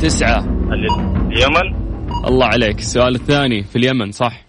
[0.00, 0.38] تسعة.
[0.38, 1.82] ال- اليمن؟
[2.26, 2.78] الله عليك.
[2.78, 4.44] السؤال الثاني في اليمن صح.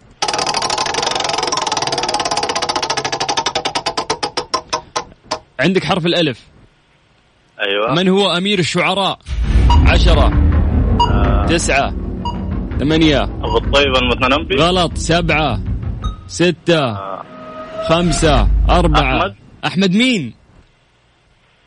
[5.60, 6.40] عندك حرف الألف؟
[7.68, 7.96] أيوة.
[8.04, 9.20] من هو أمير الشعراء؟
[9.88, 10.34] عشرة
[11.12, 11.94] آه، تسعة
[12.80, 13.24] ثمانية.
[13.24, 15.60] أبو الطيب المتنبي غلط سبعة.
[16.34, 17.24] ستة آه،
[17.90, 19.18] خمسة أربعة.
[19.18, 19.36] أحمد.
[19.66, 20.34] أحمد مين؟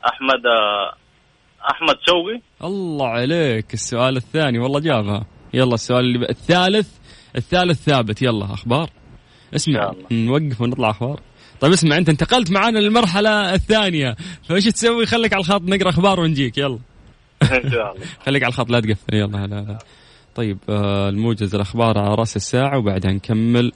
[0.05, 0.93] أحمد آه،
[1.71, 5.27] أحمد شوقي؟ الله عليك السؤال الثاني والله جابها.
[5.55, 6.29] يلا السؤال اللي.
[6.29, 6.89] الثالث
[7.37, 8.23] الثالث ثابت.
[8.23, 8.91] يلا أخبار؟
[9.57, 11.21] اسمع نوقف ونطلع أخبار.
[11.61, 14.17] طيب اسمع أنت انتقلت معانا للمرحلة الثانية.
[14.49, 16.59] فإيش تسوي؟ خليك على الخط نقرأ أخبار ونجيك.
[16.59, 16.79] يلا.
[17.43, 18.07] إن شاء الله.
[18.27, 19.15] خليك على الخط لا تقفل.
[19.15, 19.79] يلا لا لا
[20.35, 23.73] طيب آه الموجز الأخبار على رأس الساعة وبعدها نكمل.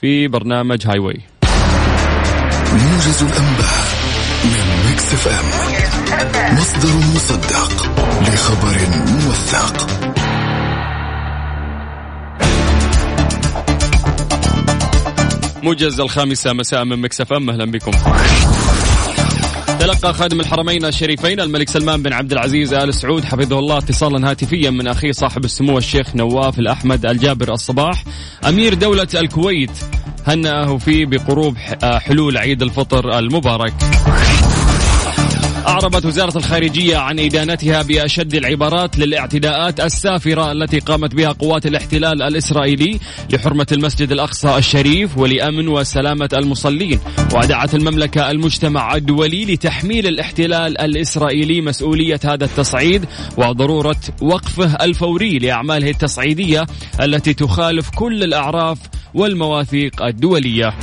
[0.00, 1.20] في برنامج Highway
[2.72, 3.84] موجز الأنباء
[4.44, 8.76] من Mix FM مصدر مصدق لخبر
[9.06, 9.86] موثق.
[15.62, 17.92] موجز الخامسة مساء من مكسف أم أهلا بكم.
[19.84, 24.70] تلقى خادم الحرمين الشريفين الملك سلمان بن عبد العزيز آل سعود حفظه الله اتصالا هاتفيا
[24.70, 28.04] من أخيه صاحب السمو الشيخ نواف الأحمد الجابر الصباح.
[28.48, 29.70] أمير دولة الكويت
[30.26, 33.74] هنأه فيه بقروب ح- حلول عيد الفطر المبارك.
[35.66, 42.98] أعربت وزارة الخارجية عن إدانتها بأشد العبارات للاعتداءات السافرة التي قامت بها قوات الاحتلال الإسرائيلي
[43.30, 47.00] لحرمة المسجد الأقصى الشريف ولأمن وسلامة المصلين.
[47.34, 53.04] ودعت المملكة المجتمع الدولي لتحميل الاحتلال الإسرائيلي مسؤولية هذا التصعيد
[53.36, 56.66] وضرورة وقفه الفوري لأعماله التصعيدية
[57.02, 58.78] التي تخالف كل الأعراف
[59.14, 60.74] والمواثيق الدولية.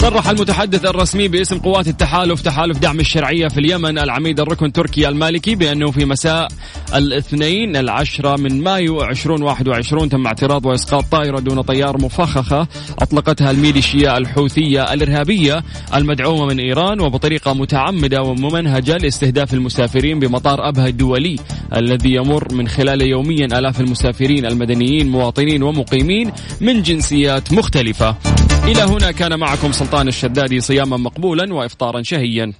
[0.00, 5.54] صرح المتحدث الرسمي باسم قوات التحالف تحالف دعم الشرعية في اليمن العميد الركن تركي المالكي
[5.54, 6.48] بأنه في مساء
[6.94, 14.92] الاثنين العشرة من مايو 2021 تم اعتراض وإسقاط طائرة دون طيار مفخخة أطلقتها الميليشيا الحوثية
[14.92, 15.62] الإرهابية
[15.94, 21.36] المدعومة من إيران وبطريقة متعمدة وممنهجة لاستهداف المسافرين بمطار أبها الدولي
[21.76, 28.16] الذي يمر من خلاله يوميا آلاف المسافرين المدنيين مواطنين ومقيمين من جنسيات مختلفة.
[28.64, 32.52] إلى هنا كان معكم سلطان الشدادي صياما مقبولا وإفطارا شهيا.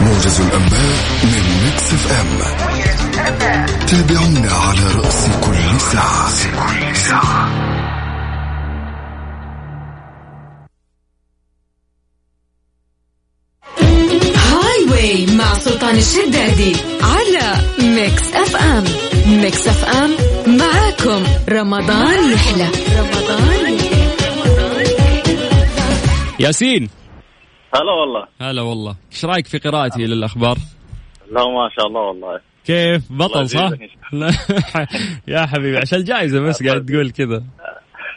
[0.00, 2.26] موجز الأنباء من Mix FM.
[3.86, 5.80] تابعونا على رأس كل
[6.94, 7.48] ساعة.
[14.36, 18.84] Highway مع سلطان الشدادي على Mix FM.
[19.26, 20.10] Mix FM
[20.46, 21.22] معاكم.
[21.48, 22.68] رمضان يحلى.
[22.98, 23.87] رمضان يحلى.
[26.40, 26.88] ياسين.
[27.74, 28.26] هلا والله.
[28.40, 28.96] هلا والله.
[29.12, 30.56] إيش رأيك في قراءتي للأخبار؟
[31.30, 32.40] لا ما شاء الله والله.
[32.64, 33.70] كيف؟ بطل صح؟
[34.12, 34.30] لا
[35.34, 37.44] يا حبيبي عشان الجائزة بس قاعد تقول كذا.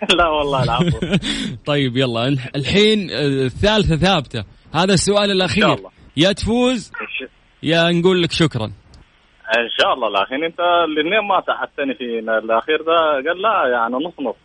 [0.17, 0.99] لا والله العفو.
[1.71, 2.27] طيب يلا.
[2.55, 4.43] الحين آه، الثالثة ثابتة.
[4.73, 5.77] هذا السؤال الله.
[6.17, 6.91] يا تفوز
[7.63, 8.65] يا نقول لك شكرا.
[8.65, 10.07] إن شاء الله.
[10.07, 13.29] الأخير أنت الاثنين ما ساعدتني في الأخير ده.
[13.29, 14.35] قال لا يعني نص نص.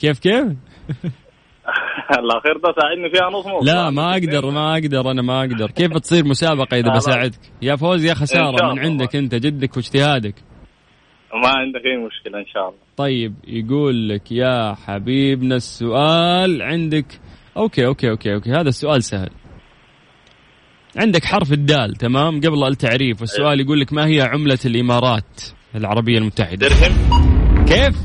[0.00, 0.46] كيف كيف؟
[2.10, 3.74] الاخير ده ساعدني فيها نص نص.
[3.74, 5.70] لا ما أقدر ما أقدر أنا ما أقدر.
[5.70, 6.92] كيف تصير مسابقة إذا.
[6.96, 8.78] بساعدك؟ يا فوز يا شاء من.
[8.78, 10.34] عندك أنت جدك واجتهادك.
[11.34, 12.78] ما عندك أي مشكلة إن شاء الله.
[12.96, 17.20] طيب يقول لك يا حبيبنا السؤال عندك.
[17.56, 18.50] okay okay okay okay.
[18.50, 19.30] هذا السؤال سهل.
[20.96, 25.42] عندك حرف الدال تمام؟ قبل التعريف والسؤال يقول لك ما هي عملة الإمارات
[25.74, 26.94] العربية المتحدة؟ درهم.
[27.64, 27.96] كيف؟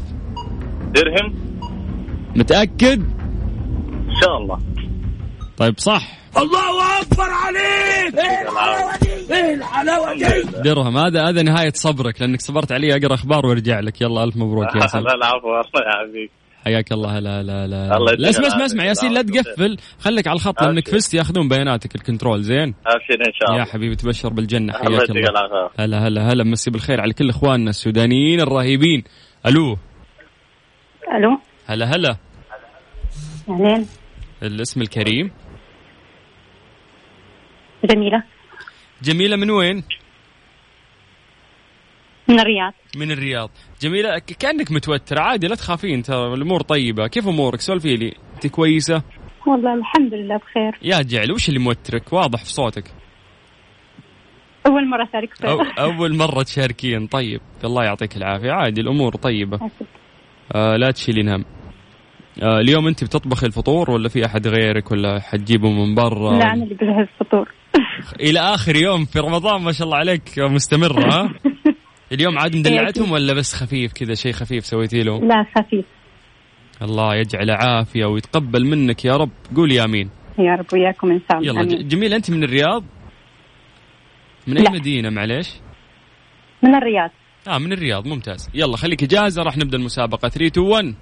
[0.94, 1.50] درهم.
[2.36, 3.19] متأكد؟
[4.20, 4.60] ان شاء الله.
[5.58, 6.20] طيب صح.
[10.64, 14.02] درهم هذا هذا نهاية صبرك لأنك صبرت علي أقرأ أخبار وأرجع لك.
[14.02, 16.32] يلا ألف مبروك يا سلام لا العفو الله يعافيك.
[16.66, 17.20] حياك الله.
[17.20, 18.66] لا لا لا الله لا اسمع اسمع.
[18.66, 19.78] اسمع ياسين لا الله تقفل.
[20.00, 20.98] خليك على الخط لأنك أبشر.
[20.98, 21.14] فزت.
[21.14, 22.44] ياخذون بياناتك الكنترول.
[22.44, 23.66] زين؟ ابشر إن شاء يا الله.
[23.66, 24.74] حبيبي تبشر بالجنة.
[24.76, 25.70] الله حياك الله.
[25.80, 26.44] هلا هلا هلا.
[26.44, 29.04] مسي بالخير على كل إخواننا السودانيين الرهيبين.
[29.46, 29.78] ألو.
[31.18, 31.40] ألو.
[31.66, 32.18] هلا هلا.
[33.50, 33.88] أهلين.
[34.44, 35.32] الاسم الكريم.
[37.84, 38.24] جميلة.
[39.02, 39.84] جميلة من وين؟
[42.28, 42.74] من الرياض.
[42.96, 43.50] من الرياض.
[43.82, 47.08] جميلة كأنك متوترة عادي لا تخافين ترى الأمور طيبة.
[47.08, 48.14] كيف أمورك؟ سولفي لي.
[48.34, 49.04] أنت كويسة؟
[49.48, 50.78] والله الحمد لله بخير.
[50.82, 52.84] يا جعل وش اللي موترك؟ واضح في صوتك.
[54.66, 57.08] أول مرة أشارك أو أول مرة تشاركين.
[57.08, 58.52] طيب الله يعطيك العافية.
[58.52, 59.60] عادي الأمور طيبة.
[60.56, 61.46] آه لا تشيلين هم.
[62.42, 66.64] آه اليوم أنت بتطبخي الفطور ولا في أحد غيرك ولا حتجيبه من برا؟ لا أنا
[66.64, 67.50] اللي بجهز فطور
[68.30, 71.30] إلى آخر يوم في رمضان ما شاء الله عليك مستمرة ها؟
[72.14, 75.86] اليوم عاد مدلعتهم ولا بس خفيف كذا شيء خفيف سويتي لهم؟ لا خفيف.
[76.82, 79.30] الله يجعل عافية ويتقبل منك يا رب.
[79.56, 80.10] قول آمين.
[80.40, 81.50] يا رب وياكم إن شاء الله.
[81.52, 81.88] يلا آمين.
[81.88, 82.84] جميل أنت من الرياض؟
[84.48, 84.72] من أي لا.
[84.72, 85.54] مدينة معليش؟
[86.64, 87.10] من الرياض.
[87.48, 88.50] آه من الرياض ممتاز.
[88.54, 90.30] يلا خليك جاهزة راح نبدأ المسابقة.
[90.30, 90.96] 3 2 1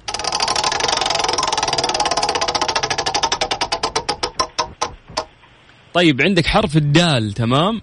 [5.98, 7.82] طيب عندك حرف الدال تمام؟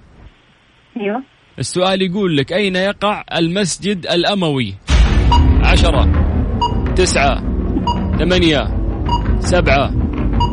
[0.96, 1.22] أيوه.
[1.58, 4.74] السؤال يقول لك أين يقع المسجد الأموي؟
[5.64, 6.12] عشرة
[6.96, 7.40] تسعة
[8.18, 8.60] ثمانية
[9.38, 9.90] سبعة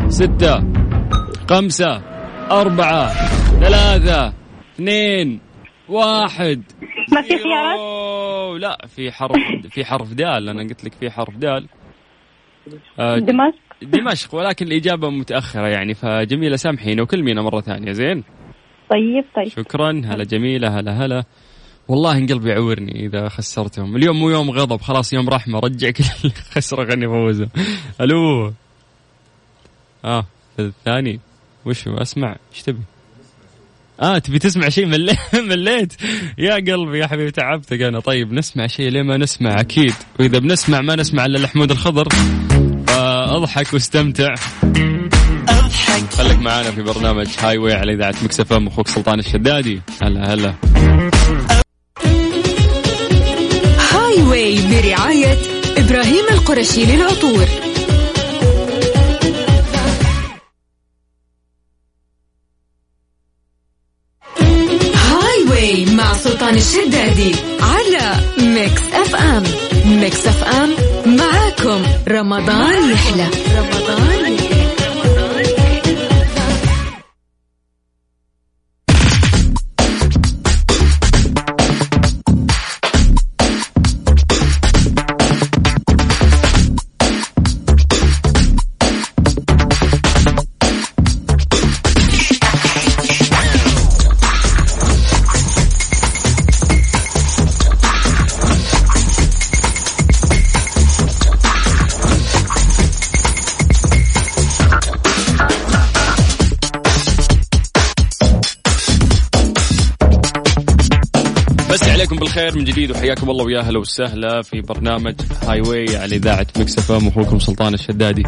[0.07, 0.73] ستة
[1.49, 2.01] خمسة
[2.51, 3.07] أربعة
[3.59, 4.33] ثلاثة
[4.75, 5.39] اثنين
[5.89, 6.63] واحد.
[7.11, 8.57] ما في خيارات؟ زيرو.
[8.57, 9.37] لا في حرف
[9.69, 10.49] في حرف دال.
[10.49, 11.67] أنا قلت لك في حرف دال.
[12.99, 13.70] آه، دمشق.
[13.81, 18.23] دمشق ولكن الإجابة متأخرة يعني فجميلة سامحينا وكلمينا مرة ثانية زين؟
[18.91, 19.47] طيب طيب.
[19.47, 21.23] شكرا هلا جميلة هلا هلا.
[21.87, 23.95] والله إن قلبي يعورني إذا خسرتهم.
[23.95, 26.03] اليوم مو يوم غضب خلاص يوم رحمة رجع كل
[26.51, 27.49] خسره غني فوزه
[28.01, 28.53] ألو.
[30.05, 30.25] آه
[30.59, 31.19] الثاني.
[31.65, 32.81] وش أسمع إيش تبي؟
[34.01, 35.17] آه تبي تسمع شيء مليت
[35.49, 35.93] مليت
[36.37, 37.99] يا قلبي يا حبيبي تعبتك أنا.
[37.99, 39.93] طيب نسمع شيء ليه ما نسمع؟ أكيد.
[40.19, 42.07] وإذا بنسمع ما نسمع إلا الحمود الخضر.
[43.31, 44.35] فاضحك واستمتع.
[46.17, 49.81] خليك معانا في برنامج Highway على إذاعة Mix FM أخوك سلطان الشدادي.
[50.01, 50.53] هلا هلا.
[53.91, 55.37] Highway برعاية
[55.77, 57.45] إبراهيم القرشي للعطور.
[66.51, 69.43] سلطان الشدادي على Mix FM.
[69.85, 70.69] Mix FM
[71.05, 71.83] معاكم.
[72.07, 73.27] رمضان يحلى.
[73.57, 74.20] رمضان
[112.51, 117.07] بالخير من جديد وحياكم الله ويا أهلا وسهلا في برنامج Highway على إذاعة Mix FM
[117.07, 118.23] أخوكم سلطان الشدادي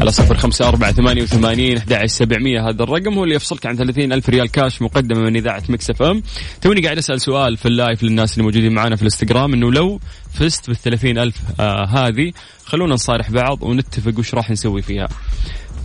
[0.00, 2.68] على صفر خمسة أربعة ثمانية وثمانين أحد سبعمية.
[2.68, 6.22] هذا الرقم هو اللي يفصلك عن ثلاثين ألف ريال كاش مقدمة من إذاعة Mix FM
[6.62, 10.00] توني قاعد أسأل سؤال في ال live للناس اللي موجودين معنا في الإنستغرام إنه لو
[10.32, 12.32] فزت بالثلاثين ألف آه هذه
[12.64, 15.08] خلونا نصارح بعض ونتفق وش راح نسوي فيها.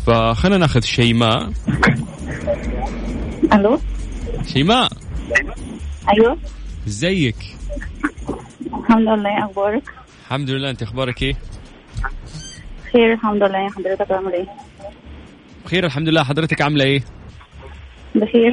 [0.08, 1.52] فخلنا ناخذ شيماء
[3.54, 3.80] ألو؟
[4.54, 4.91] شيماء
[6.13, 6.38] أيوه.
[6.88, 7.61] ازيك
[8.74, 9.84] الحمد لله إيه أخبارك؟
[10.26, 11.34] الحمد لله أنت أخبارك إيه؟
[12.94, 13.70] خير الحمد لله.
[13.70, 14.46] حضرتك عامل إيه؟
[15.66, 16.24] بخير الحمد لله.
[16.24, 17.02] حضرتك عاملة إيه؟
[18.16, 18.52] بخير.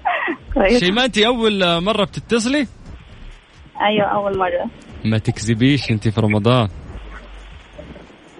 [0.54, 0.84] كويس.
[0.84, 2.66] شيماء أنت أول مرة بتتصلي؟
[3.80, 4.70] أيوه أول مرة.
[5.04, 6.68] ما تكذبيش أنت في رمضان.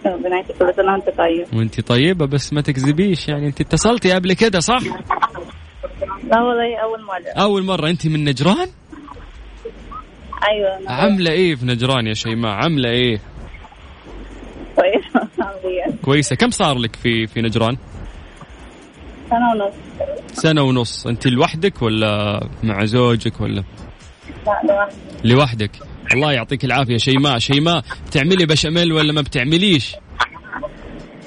[0.06, 1.46] ربنا يعطيك كل سنة وأنت طيب.
[1.54, 3.28] وأنت طيبة بس ما تكذبيش.
[3.28, 4.82] يعني أنت اتصلتي قبل كده صح؟
[6.24, 7.42] لا والله أول مرة.
[7.44, 7.90] أول مرة.
[7.90, 8.68] أنت من نجران؟
[10.50, 10.90] أيوه.
[10.90, 13.20] عاملة إيه في نجران يا شيماء؟ عاملة إيه؟
[14.76, 15.96] كويس الحمد لله.
[16.04, 16.36] كويسة.
[16.36, 17.76] كم صار لك في في نجران؟
[19.30, 19.74] سنة ونص.
[20.32, 21.06] سنة ونص.
[21.06, 23.64] أنت لوحدك ولا مع زوجك ولا؟
[24.46, 24.96] لا لوحدي.
[25.24, 25.70] لوحدك.
[26.14, 27.38] الله يعطيك العافية شيماء.
[27.38, 29.96] شيماء بتعملي بشاميل ولا ما بتعمليش؟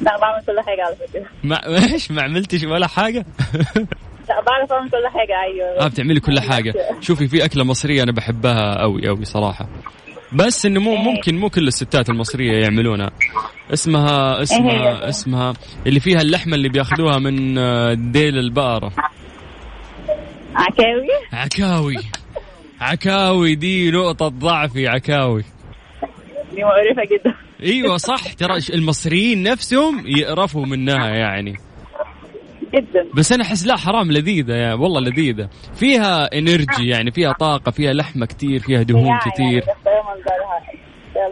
[0.01, 1.25] لا بعمل كل حاجة على فكرة.
[1.43, 1.55] ما
[1.93, 3.25] إيش ما عملتش ولا حاجة؟
[4.29, 5.85] لا بعرف اعمل كل حاجة أيوه.
[5.85, 6.73] آه بتعملي كل حاجة.
[7.01, 9.69] شوفي في أكلة مصرية أنا بحبها قوي قوي صراحة.
[10.33, 13.09] بس إنه مو ممكن مو كل الستات المصرية يعملونها.
[13.73, 15.53] اسمها اسمها اسمها
[15.87, 18.91] اللي فيها اللحمة اللي بياخذوها من آه، ديل البقرة.
[20.55, 21.95] عكاوي؟ عكاوي.
[22.81, 25.43] عكاوي دي نقطة ضعفي عكاوي.
[26.55, 27.35] دي مقرفة جدا.
[27.63, 28.33] أيوه صح.
[28.33, 31.55] ترى المصريين نفسهم يقرفوا منها يعني.
[32.73, 33.07] جدا.
[33.13, 35.49] بس أنا أحس لا حرام لذيذة يا والله لذيذة.
[35.75, 39.19] فيها انرجي يعني فيها طاقة فيها لحمة كتير فيها دهون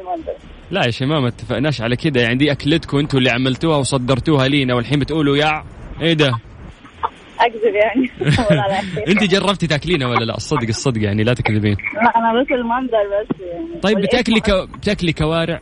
[0.01, 0.33] المنظر
[0.71, 2.21] لا يا شباب ما اتفقناش على كده.
[2.21, 5.63] يعني دي أكلتكم أنتوا اللي عملتوها وصدرتوها لينا والحين بتقولوا يا
[6.01, 6.39] إيه ده؟
[7.39, 8.11] أكذب يعني.
[9.11, 11.77] أنت جربتي تاكلينها ولا لا؟ الصدق الصدق يعني لا تكذبين.
[11.95, 13.81] لا أنا بس المنظر بس يعني.
[13.81, 14.51] طيب بتاكلي ك...
[14.77, 15.61] بتاكلي كوارع؟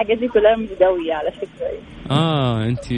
[0.00, 1.80] الحاجات دي كلها مش جوية على فكرة.
[2.10, 2.92] آه انت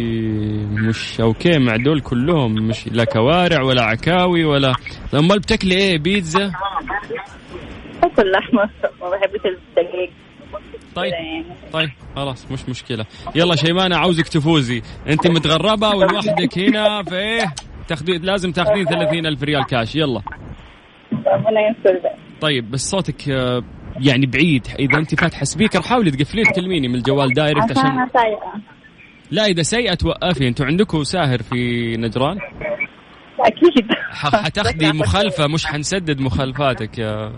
[0.89, 4.73] مش أوكي مع دول كلهم مش لا كوارع ولا عكاوي ولا
[5.15, 6.53] أمال بتاكلي إيه؟ بيتزا؟
[8.03, 8.71] باكل لحمة
[9.03, 10.11] ما بحبش الدجاج.
[10.95, 11.45] طيب يعني.
[11.73, 13.07] طيب خلاص مش مشكلة.
[13.35, 14.83] يلا شيماء أنا عاوزك تفوزي.
[15.09, 17.45] انت متغربة ولوحدك هنا فإيه؟
[17.89, 20.21] تاخذي لازم تاخذين 30 ألف ريال كاش يلا.
[21.13, 22.09] ربنا يستر
[22.41, 23.63] طيب بس صوتك آه،
[24.01, 24.67] يعني بعيد.
[24.79, 28.09] إذا أنت فاتحة speaker حاولي تقفليه تكلميني من الجوال direct عشان أنا
[29.31, 31.57] لا إذا سايقة توقفي أنتوا عندكم ساهر في
[31.97, 32.39] نجران؟
[33.41, 33.87] أكيد.
[34.11, 37.33] ح- حتاخدي مخالفة مش حنسدد مخالفاتك يا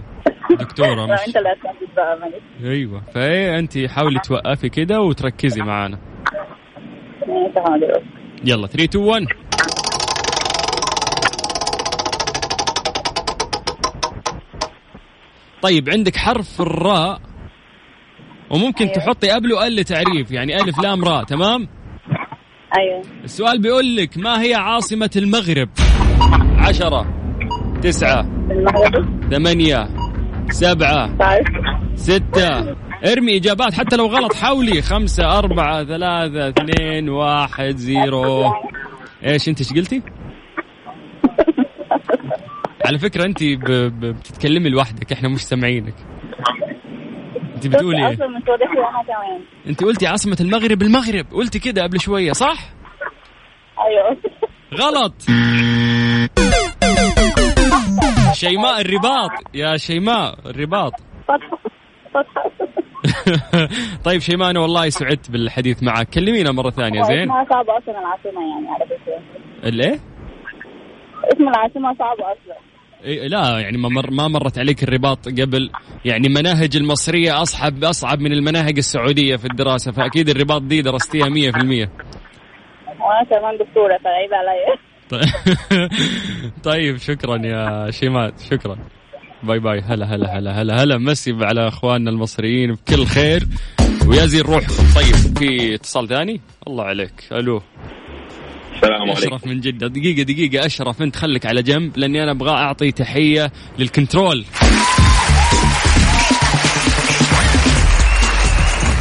[0.51, 2.35] دكتورة مش أنت اللي هتنفذ بقى معلش
[2.65, 3.03] أيوه.
[3.15, 5.99] فإيه انت حاولي توقفي كده وتركزي معانا.
[8.45, 9.27] يلا 3 2 1
[15.63, 17.21] طيب عندك حرف الراء
[18.51, 18.97] وممكن أيوه.
[18.97, 21.69] تحطي قبله أل تعريف يعني ألف لام راء تمام؟
[22.79, 23.03] أيوه.
[23.25, 25.69] السؤال بيقول لك ما هي عاصمة المغرب؟
[26.59, 27.07] عشرة
[27.83, 29.31] تسعة المغرب.
[29.31, 29.89] ثمانية
[30.51, 31.47] سبعة طيب.
[31.95, 32.77] ستة.
[33.13, 34.83] ارمي إجابات حتى لو غلط حولي.
[34.83, 38.53] خمسة أربعة ثلاثة اثنين واحد زيرو.
[39.27, 40.03] إيش أنت إيش قلتي؟
[42.87, 43.64] على فكرة أنت ب...
[43.70, 44.01] ب...
[44.01, 45.95] بتتكلمي لوحدك إحنا مش سامعينك.
[47.55, 48.43] أنت بتقولي كمان
[49.66, 51.26] أنت قلتي عاصمة المغرب المغرب.
[51.33, 52.59] قلتي كده قبل شوية صح؟
[53.78, 54.16] أيوه.
[54.74, 55.14] غلط.
[58.33, 59.31] شيماء الرباط.
[59.55, 60.93] يا شيماء الرباط.
[64.05, 66.09] طيب شيماء أنا والله سعدت بالحديث معك.
[66.11, 67.22] كلمينا مرة ثانية زين.
[67.22, 68.85] اسمها صعبة أصلا العاصمة يعني على
[69.64, 69.99] الإيه؟
[71.33, 72.57] اسم العاصمة صعبة أصلا.
[73.05, 75.70] لا يعني ما مر ما مرت عليك الرباط قبل.
[76.05, 81.30] يعني مناهج المصرية أصعب أصعب من المناهج السعودية في الدراسة فأكيد الرباط دي درستيها 100%
[83.01, 84.90] وأنا كمان دكتورة فعيب عليا.
[86.70, 88.76] طيب شكرا يا شيماء شكرا.
[89.42, 90.98] باي باي هلا هلا هلا هلا هلا.
[90.98, 93.42] مسي على أخواننا المصريين بكل خير.
[94.09, 97.12] ويزين روحكم طيب في اتصال ثاني؟ الله عليك.
[97.32, 97.62] ألو.
[98.83, 99.87] السلام عليكم أشرف من جدة.
[99.87, 100.66] دقيقة دقيقة.
[100.66, 104.45] أشرف أنت خليك على جنب لأني أنا أبغى أعطي تحية لل control.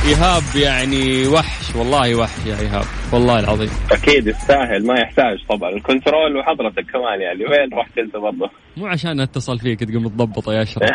[0.05, 2.85] إيهاب يعني وحش والله وحش يا إيهاب.
[3.13, 3.69] والله العظيم.
[3.91, 5.69] أكيد يستاهل ما يحتاج طبعا.
[5.69, 7.45] ال control وحضرتك كمان يعني.
[7.45, 8.49] وين رحت أنت برضه؟
[8.79, 10.83] مو عشان اتصل فيك تقوم تضبطه يا اشرف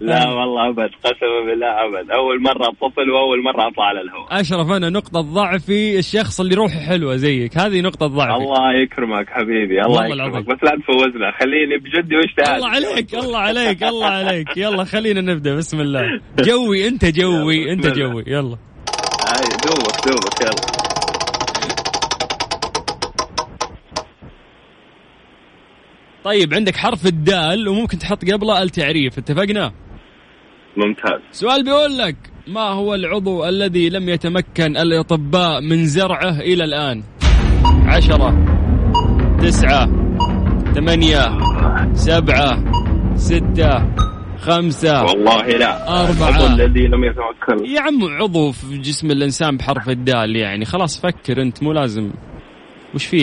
[0.00, 2.10] لا والله أبد قسما بالله أبد.
[2.10, 4.40] أول مرة أتصل وأول مرة أطلع على الهواء.
[4.40, 7.58] أشرف أنا نقطة ضعفي الشخص اللي روحه حلوة زيك.
[7.58, 8.44] هذه نقطة ضعفي.
[8.44, 10.44] الله يكرمك حبيبي الله يكرمك.
[10.46, 14.56] بس لا تفوزنا خليني بجدي واجتهاد الله عليك الله عليك الله عليك.
[14.56, 16.00] يلا خلينا نبدأ بسم الله.
[16.38, 17.86] جوي أنت جوي أنت.
[17.86, 18.24] جوي.
[18.26, 18.56] يلا.
[19.66, 20.75] دوبك دوبك يلا.
[26.26, 29.72] طيب عندك حرف الدال وممكن تحط قبله التعريف اتفقنا؟
[30.76, 31.20] ممتاز.
[31.30, 32.16] سؤال بيقول لك
[32.46, 37.02] ما هو العضو الذي لم يتمكن الأطباء من زرعه إلى الآن؟
[37.86, 38.44] عشرة
[39.40, 39.86] تسعة
[40.74, 41.38] ثمانية
[41.92, 42.64] سبعة
[43.14, 43.94] ستة
[44.38, 46.02] خمسة والله لا.
[46.04, 46.46] أربعة.
[46.54, 47.66] الذي لم يتمكن.
[47.66, 50.64] يا عم عضو في جسم الإنسان بحرف الدال يعني.
[50.64, 52.10] خلاص فكر أنت مو لازم.
[52.94, 53.16] وش في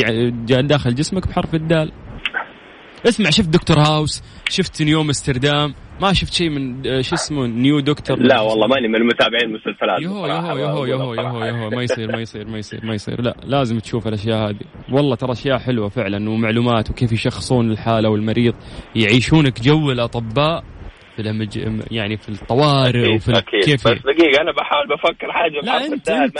[0.45, 1.91] جا- داخل جسمك بحرف الدال.
[3.05, 7.79] اسمع شفت دكتور هاوس؟ شفت نيوم أمستردام؟ ما شفت شيء من آه، شو اسمه؟ نيو
[7.79, 10.27] دكتور؟ لا والله ماني من المتابعين المسلسلات يهو.
[10.27, 13.21] يهو يهو يهو يهو يهو ما يصير ما يصير ما يصير ما يصير.
[13.21, 14.59] لا لازم تشوف الأشياء هذه.
[14.91, 18.55] والله ترى أشياء حلوة فعلا ومعلومات وكيف يشخصون الحالة والمريض.
[18.95, 20.63] يعيشونك جو الأطباء
[21.15, 21.47] في.
[21.91, 23.63] يعني في الطوارئ وفي أكيد.
[23.63, 26.37] كيف بس دقيقة أنا بحاول بفكر حاجة لا أنت أنت.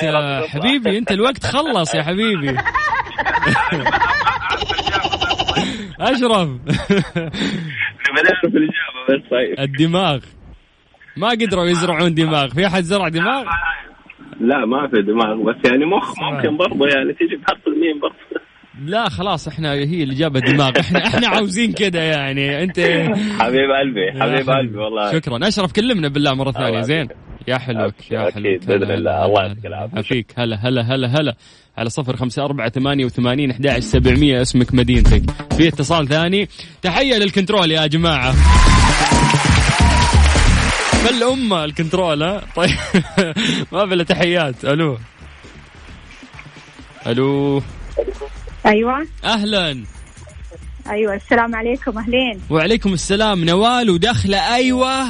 [0.47, 2.57] حبيبي أنت الوقت خلص يا حبيبي.
[6.11, 6.49] أشرف.
[8.13, 10.19] بدي أعرف الإجابة بس طيب الدماغ.
[11.17, 12.47] ما قدروا يزرعون دماغ.
[12.47, 13.43] في أحد زرع دماغ؟
[14.39, 15.43] لا ما في دماغ.
[15.43, 18.43] بس يعني مخ ممكن برضه يعني تيجي بحرف الميم برضه.
[18.85, 20.71] لا خلاص إحنا هي الاجابه دماغ.
[20.79, 22.63] إحنا إحنا عاوزين كذا يعني.
[22.63, 22.79] أنت
[23.39, 25.11] حبيب قلبي حبيب قلبي والله.
[25.11, 25.47] شكرا.
[25.47, 26.81] أشرف كلمنا بالله مرة ثانية.
[26.81, 27.07] زين.
[27.47, 28.63] يا حلوك يا حلوك.
[28.63, 29.25] هلا، الله.
[29.25, 29.41] الله.
[29.43, 29.97] يعطيك العافية.
[29.97, 30.27] عافيك.
[30.37, 31.35] هلا هلا هلا هلا.
[31.77, 34.41] على صفر خمسة أربعة ثمانية وثمانين أحد عشر سبعمية.
[34.41, 35.23] اسمك مدينتك.
[35.57, 36.49] في اتصال ثاني.
[36.81, 38.35] تحية لل control يا جماعة.
[41.03, 42.69] بالأمانة ال control ها طيب.
[43.71, 44.65] ما بلا تحيات.
[44.65, 44.97] ألو.
[47.07, 47.61] ألو.
[48.65, 49.07] أيوه.
[49.23, 49.83] أهلا.
[50.89, 51.97] أيوه السلام عليكم.
[51.97, 52.41] أهلين.
[52.49, 53.45] وعليكم السلام.
[53.45, 55.05] نوال وداخلة أيوة.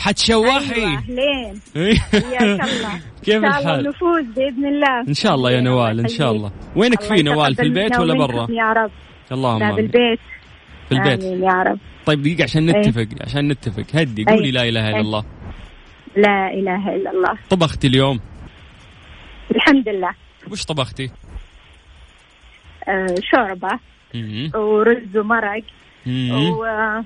[0.00, 0.74] حتشوحي.
[0.74, 1.60] أيوة أهلين.
[1.76, 3.00] الله.
[3.24, 5.00] كيف ان شاء الله الحال؟ نفوز بإذن الله.
[5.08, 6.52] إن شاء الله يا نوال إن شاء الله.
[6.76, 8.90] وينك في نوال في البيت ولا برا؟ يا رب.
[9.32, 9.74] اللهم لا.
[9.74, 10.20] بالبيت.
[10.88, 11.24] في البيت.
[11.24, 11.78] آمين يا رب.
[12.06, 12.80] طيب دقيقة عشان إيه.
[12.80, 13.84] نتفق عشان نتفق.
[13.94, 14.34] هدي إيه.
[14.34, 15.00] قولي لا إله إلا إيه.
[15.00, 15.24] الله.
[16.16, 17.38] لا إله إلا الله.
[17.50, 18.20] طبختي اليوم؟
[19.56, 20.10] الحمد لله.
[20.50, 21.10] وش طبختي؟
[22.88, 23.78] آه شوربة.
[24.14, 24.50] مم.
[24.54, 25.62] ورز ومرق.
[26.06, 27.04] مم.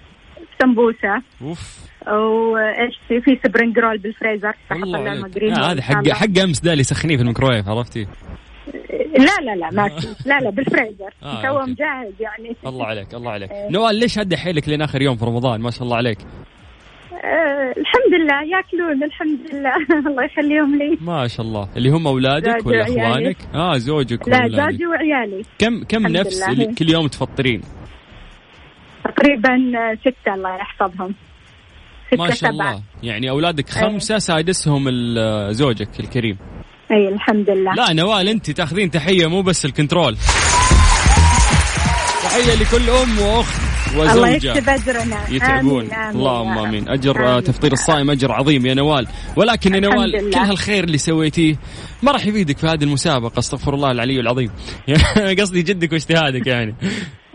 [0.61, 1.85] وسمبوسه أوف.
[2.07, 7.23] وإيش في في spring roll بالفريزر آه هذا حق حق أمس ذا اللي سخنيه في
[7.23, 8.07] الميكرويف عرفتي؟
[9.19, 10.07] لا لا لا ما في.
[10.29, 11.11] لا لا بالفريزر.
[11.23, 11.61] آه، تو.
[11.61, 12.57] مجهز يعني.
[12.67, 13.51] الله عليك الله عليك.
[13.51, 13.71] إيه.
[13.71, 16.19] نوال ليش هدي حيلك لين آخر يوم في رمضان؟ ما شاء الله عليك.
[17.25, 19.77] آه الحمد لله ياكلون الحمد لله.
[20.11, 20.99] الله يخليهم لي.
[21.01, 21.69] ما شاء الله.
[21.77, 22.83] اللي هم أولادك ولا.
[22.83, 25.43] أخوانك؟ آه زوجك لا زوجي وعيالي.
[25.59, 26.43] كم كم نفس.
[26.49, 27.61] اللي كل يوم تفطرين؟
[29.05, 29.51] تقريبا
[30.01, 31.15] ستة الله يحفظهم.
[32.07, 32.51] ستة ما شاء سبعة.
[32.51, 32.83] الله.
[33.03, 33.83] يعني أولادك إيه.
[33.85, 36.39] خمسة سادسهم ال- زوجك الكريم.
[36.93, 37.75] إي الحمد لله.
[37.75, 40.17] لا نوال أنت تأخذين تحية مو بس الكنترول.
[42.23, 43.61] تحية لكل أم وأخت
[43.93, 45.81] الله وزوجه يكتب اجرنا يتعبون.
[45.81, 45.93] آمين.
[45.95, 46.89] آمين اللهم آمين.
[46.89, 47.45] أجر آمين.
[47.45, 49.07] تفطير الصائم أجر عظيم يا نوال.
[49.37, 50.31] ولكن يا نوال لله.
[50.31, 51.57] كل هالخير اللي سويتيه
[52.03, 54.51] ما راح يفيدك في هذه المسابقة أستغفر الله العلي العظيم.
[55.41, 56.75] قصدي جدك واجتهادك يعني.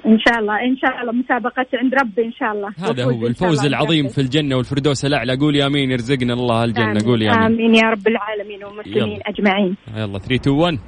[0.09, 2.69] إن شاء الله إن شاء الله مسابقة عند ربي إن شاء الله.
[2.79, 5.35] هذا هو الفوز العظيم في الجنة والفردوس الأعلى.
[5.37, 6.63] قول أمين يرزقنا الله.
[6.63, 6.91] الجنة.
[6.91, 6.99] آمين.
[6.99, 7.43] قول أمين.
[7.43, 9.29] آمين يا رب العالمين والمسلمين يلا.
[9.29, 9.77] أجمعين.
[9.95, 10.79] يلا 3 2 1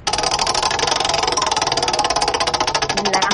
[2.88, 3.28] بسم الله.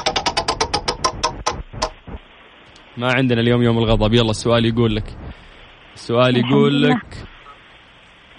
[2.97, 4.15] ما عندنا اليوم يوم الغضب.
[4.15, 5.17] يلا السؤال يقول لك.
[5.95, 6.83] السؤال يقول.
[6.83, 7.27] لك.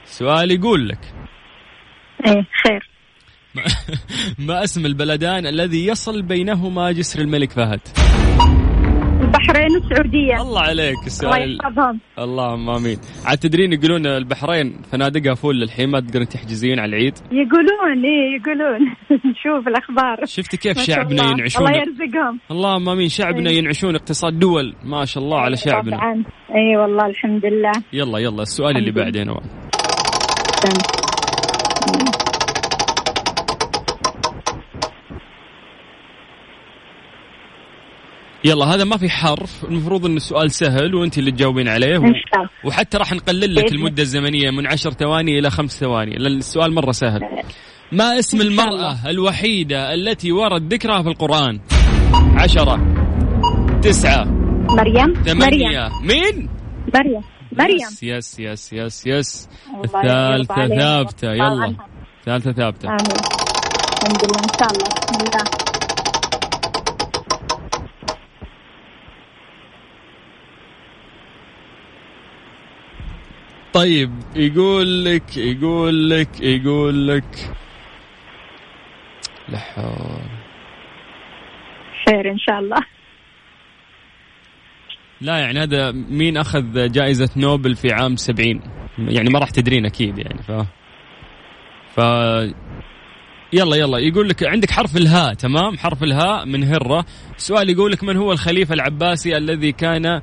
[0.03, 0.99] السؤال يقول لك.
[2.27, 2.88] إيه خير.
[4.47, 7.79] ما, اسم البلدان الذي يصل بينهما جسر الملك فهد؟
[9.21, 11.99] البحرين والسعودية الله عليك الله السؤال يحفظهم.
[12.19, 12.97] اللهم آمين.
[13.25, 18.79] عاد تدرين يقولون البحرين فنادقها فول للحين ما تقدرين تحجزين على العيد؟ يقولون إيه يقولون.
[19.31, 20.25] نشوف الأخبار.
[20.25, 21.31] شفتي كيف شعبنا الله.
[21.31, 22.39] ينعشون؟ الله يرزقهم.
[22.51, 23.57] اللهم آمين شعبنا إيه.
[23.57, 25.97] ينعشون اقتصاد دول ما شاء الله على شعبنا.
[25.97, 26.23] طبعا.
[26.55, 27.71] اي والله الحمد لله.
[27.93, 29.41] يلا يلا السؤال اللي الحمد
[38.45, 42.03] يلا هذا ما في حرف المفروض انه السؤال سهل وأنت اللي تجاوبين عليه و...
[42.03, 42.13] ان
[42.65, 46.73] وحتى راح نقلل لك بإذن المدة الزمنية من عشر ثواني إلى خمس ثواني لأن السؤال
[46.73, 47.21] مرة سهل.
[47.91, 51.59] ما اسم المرأة الوحيدة التي ورد ذكرها في القرآن؟
[52.35, 52.79] عشرة
[53.81, 55.23] تسعة مريم؟ مريم.
[55.23, 56.49] ثمانية مين؟
[56.95, 57.21] مريم.
[57.51, 57.79] مريم.
[57.79, 59.49] يس يس يس يس, يس.
[59.85, 61.31] الثالثة ثابتة.
[61.31, 61.43] يلا.
[61.43, 61.87] عنها.
[62.25, 62.89] ثالثة ثابتة.
[62.89, 62.99] آمين.
[64.03, 64.39] الحمد لله.
[64.43, 64.87] إن شاء الله.
[64.87, 65.68] بسم الله.
[73.79, 77.51] طيب يقول لك يقول لك يقول لك.
[79.49, 80.21] لا حول.
[82.05, 82.85] خير إن شاء الله.
[85.21, 88.61] لا يعني هذا مين أخذ جائزة نوبل في عام 70
[88.97, 90.51] يعني ما راح تدرين أكيد يعني ف
[91.95, 91.99] ف
[93.53, 93.97] يلا يلا.
[93.97, 97.05] يقول لك عندك حرف الهاء تمام؟ حرف الهاء من هرة.
[97.37, 100.21] سؤال يقول لك من هو الخليفة العباسي الذي كان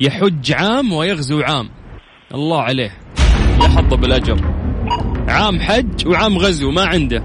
[0.00, 1.81] يحج عام ويغزو عام؟
[2.34, 2.90] الله عليه.
[3.62, 4.36] يا حظه بالأجر.
[5.28, 7.22] عام حج وعام غزو ما عنده.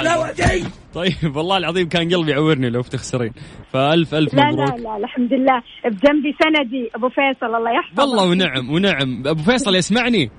[0.04, 0.70] لله.
[0.94, 3.34] طيب والله العظيم كان قلبي يعورني لو بتخسرين
[3.74, 4.70] فألف ألف لا مبروك.
[4.70, 5.62] لا لا الحمد لله.
[5.86, 8.04] بجنبي سندي أبو فيصل الله يحفظه.
[8.04, 9.24] والله ونعم ونعم.
[9.26, 10.32] أبو فيصل يسمعني؟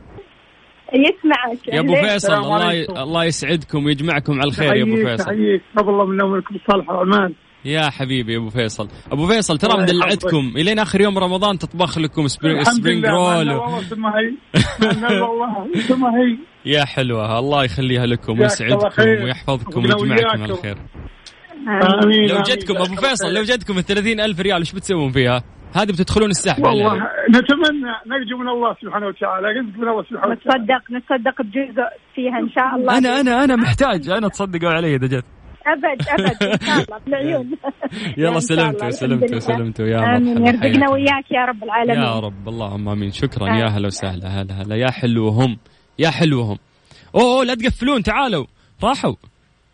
[0.95, 1.69] يسمعك.
[1.69, 1.95] يا أبو.
[1.95, 3.03] فيصل الله.
[3.03, 5.25] الله يسعدكم ويجمعكم على الخير يا أبو فيصل.
[5.25, 7.35] تحييك قبل الله منا ومنكم صالح الأعمال
[7.67, 8.89] يا حبيبي يا أبو فيصل.
[9.13, 13.51] أبو فيصل ترى مدلعتكم الين آخر يوم رمضان تطبخ لكم spring, roll.
[13.51, 14.35] والله ثم هي.
[14.81, 16.39] مع إن والله ثم هي.
[16.65, 17.39] يا حلوة.
[17.39, 19.25] الله يخليها لكم ويسعدكم خير.
[19.25, 20.77] ويحفظكم ويجمعكم على آمين.
[22.03, 22.43] آمين لو.
[22.43, 25.43] جتكم أبو فيصل لو جتكم ال 30000 ريال وش بتسوون فيها؟
[25.75, 30.33] هذه بتدخلون السحب والله عليها نتمنى نرجو من الله سبحانه وتعالى رزق من الله سبحانه
[30.33, 30.63] وتعالى.
[30.63, 32.99] نتصدق نتصدق بجزء فيها إن شاء الله.
[32.99, 35.25] أنا أنا أنا محتاج أنا تصدقوا علي إذا جت.
[35.67, 37.57] أبد أبد إن شاء الله بالعيون
[38.19, 38.41] يلا.
[38.41, 39.39] سلمتوا سلمتوا.
[39.39, 40.91] سلمتوا يا آمين مرحبا يرزقنا.
[40.91, 41.99] وياك يا رب العالمين.
[41.99, 43.11] يا رب اللهم آمين.
[43.11, 43.67] شكرا يا.
[43.67, 45.59] هلا وسهلا هلا هلا يا حلوهم
[45.99, 46.59] يا حلوهم.
[47.15, 48.47] أوه أوه، لا تقفلون تعالوا.
[48.85, 49.15] راحوا.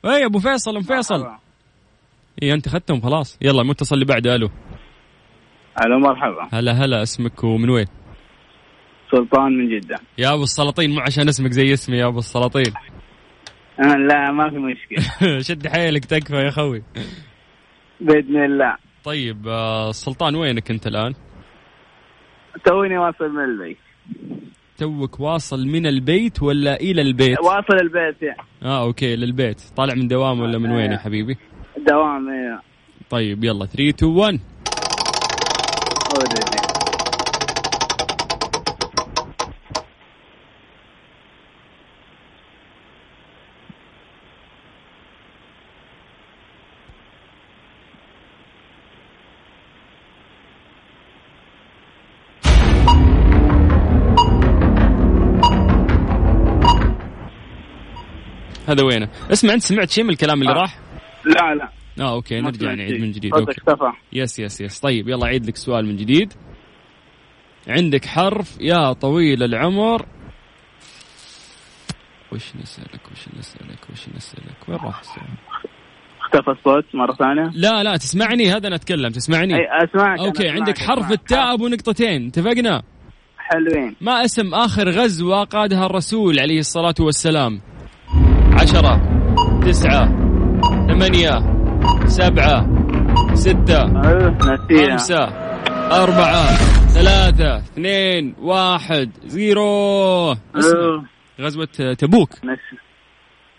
[0.04, 1.26] اي أبو فيصل أم فيصل؟
[2.42, 3.38] اي أنت أخذتهم خلاص.
[3.42, 4.48] يلا المتصل اللي بعده ألو.
[5.86, 6.48] ألو مرحبا.
[6.58, 7.86] هلا هلا اسمك ومن وين؟
[9.10, 9.96] سلطان من جدة.
[10.18, 12.72] يا أبو السلاطين مو عشان اسمك زي اسمي يا أبو السلاطين.
[14.08, 16.82] لا ما في مشكلة شد حيلك تكفى يا خوي
[18.00, 21.14] بإذن الله طيب آه، سلطان وينك أنت الآن؟
[22.64, 23.78] توني واصل من البيت
[24.78, 30.08] توك واصل من البيت ولا إلى البيت؟ واصل البيت يعني آه okay للبيت طالع من
[30.08, 31.36] دوام ولا من وين يا حبيبي؟
[31.88, 32.60] دوام إيه.
[33.10, 34.40] طيب يلا 3 2 1
[58.72, 60.56] هذا وينه؟ اسمع أنت سمعت شيء من الكلام اللي آه.
[60.56, 60.78] راح؟
[61.24, 61.68] لا لا.
[62.04, 63.00] آه okay نرجع نعيد.
[63.00, 63.34] من جديد.
[63.34, 63.50] okay.
[63.50, 64.80] اختفى yes yes yes.
[64.80, 66.32] طيب يلا عيد لك سؤال من جديد.
[67.68, 70.06] عندك حرف يا طويل العمر.
[72.32, 75.26] وش نسألك وش نسألك وش نسألك؟ وين راح السؤال
[76.20, 77.50] اختفى الصوت مرة ثانية.
[77.54, 79.54] لا لا تسمعني هذا أنا أتكلم تسمعني.
[79.54, 81.12] أي أسمعك أنا okay أسمعك، عندك حرف أسمعك.
[81.12, 82.26] التاء أبو نقطتين.
[82.26, 82.82] اتفقنا؟
[83.38, 83.96] حلوين.
[84.00, 87.60] ما اسم آخر غزوة قادها الرسول عليه الصلاة والسلام.
[88.62, 88.94] عشرة
[89.60, 90.06] تسعة
[90.88, 91.30] ثمانية
[92.06, 92.66] سبعة
[93.34, 93.86] ستة
[94.70, 95.24] خمسة
[96.02, 96.56] أربعة
[96.88, 100.34] ثلاثة اثنين واحد زيرو.
[101.40, 102.30] غزوة تبوك.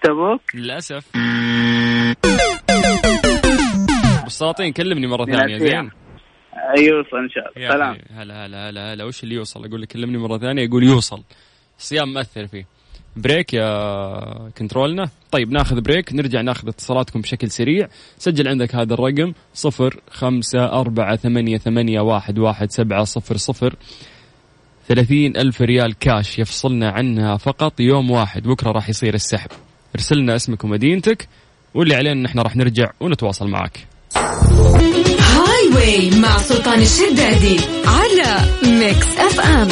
[0.03, 1.11] تبوك؟ للأسف.
[4.23, 5.25] بالسلاطين كلمني مرة.
[5.25, 5.91] ثانية زين.
[6.77, 7.69] يوصل إن شاء الله.
[7.69, 7.97] سلام.
[8.15, 9.03] هلا هلا هلا هلا.
[9.03, 11.23] وش اللي يوصل؟ أقول لك كلمني مرة ثانية يقول يوصل.
[11.77, 12.65] الصيام مأثر فيه.
[13.15, 15.09] break يا control نا.
[15.31, 16.13] طيب ناخذ break.
[16.13, 17.87] نرجع ناخذ اتصالاتكم بشكل سريع.
[18.17, 23.75] سجل عندك هذا الرقم صفر خمسة أربعة ثمانية, ثمانية واحد, واحد سبعة صفر صفر.
[24.87, 27.79] ثلاثين ألف ريال كاش يفصلنا عنها فقط.
[27.79, 28.43] يوم واحد.
[28.43, 29.49] بكرة راح يصير السحب.
[29.95, 31.27] ارسلنا اسمك ومدينتك
[31.73, 33.87] واللي علينا ان إحنا راح نرجع ونتواصل معك.
[35.19, 38.45] Highway مع سلطان الشدادي على
[38.79, 39.67] Mix FM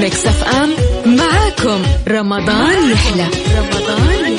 [0.00, 3.28] Mix FM معاكم رمضان يحلى.
[3.58, 4.36] رمضان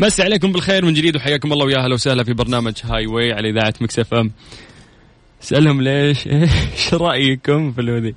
[0.00, 3.74] مسي عليكم بالخير من جديد وحياكم الله ويا أهلا وسهلا في برنامج Highway على إذاعة
[3.80, 4.30] Mix FM.
[5.42, 8.14] اسالهم ليش؟ إيش رأيكم في الوذي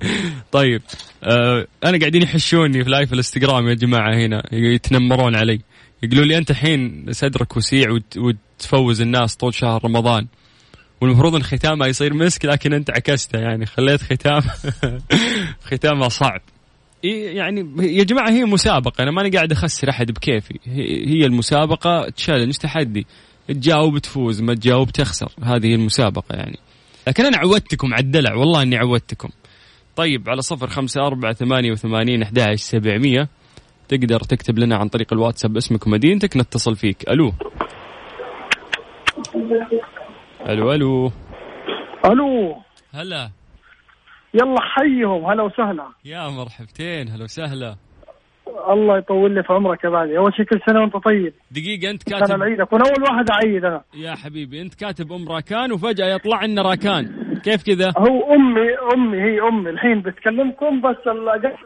[0.52, 0.82] طيب
[1.24, 5.60] آه أنا قاعدين يحشوني في live الإنستغرام يا جماعة هنا يتنمرون علي.
[6.02, 10.26] يقولوا لي أنت الحين صدرك وسيع وت- وتفوز الناس طول شهر رمضان.
[11.00, 14.40] والمفروض إن ختامها يصير مسك لكن أنت عكستها يعني خليت ختام
[15.70, 16.40] ختامها صعب.
[17.02, 19.02] يعني يا جماعة هي مسابقة.
[19.02, 20.58] أنا ماني قاعد أخسر أحد بكيفي.
[21.06, 23.06] هي المسابقة تشالنج تحدي.
[23.48, 25.32] تجاوب تفوز ما تجاوب تخسر.
[25.42, 26.58] هذه المسابقة يعني.
[27.08, 29.28] لكن أنا عودتكم على الدلع والله إني عودتكم.
[29.96, 33.28] طيب على صفر خمسة أربعة ثمانية وثمانين أحد سبعمية.
[33.88, 37.08] تقدر تكتب لنا عن طريق الواتساب اسمك ومدينتك نتصل فيك.
[37.08, 37.32] ألو.
[40.48, 41.10] ألو ألو.
[42.04, 42.56] ألو.
[42.94, 43.30] هلا.
[44.34, 45.86] يلا حيهم هلا وسهلا.
[46.04, 47.76] يا مرحبتين هلا وسهلا.
[48.68, 51.34] الله يطول لي في عمرك يا غالي أول شيء كل سنة وأنت طيب.
[51.50, 52.60] دقيقة أنت سنة كاتب العيد.
[52.60, 53.82] أكون أول واحد أعيد أنا.
[53.94, 57.04] يا حبيبي أنت كاتب أم راكان وفجأة يطلع لنا راكان.
[57.44, 59.70] كيف كذا؟ هو أمي أمي هي أمي.
[59.70, 60.96] الحين بتكلمكم بس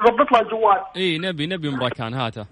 [0.09, 2.47] ضبط لها الجوال إي نبي نبي أم راكان هاته.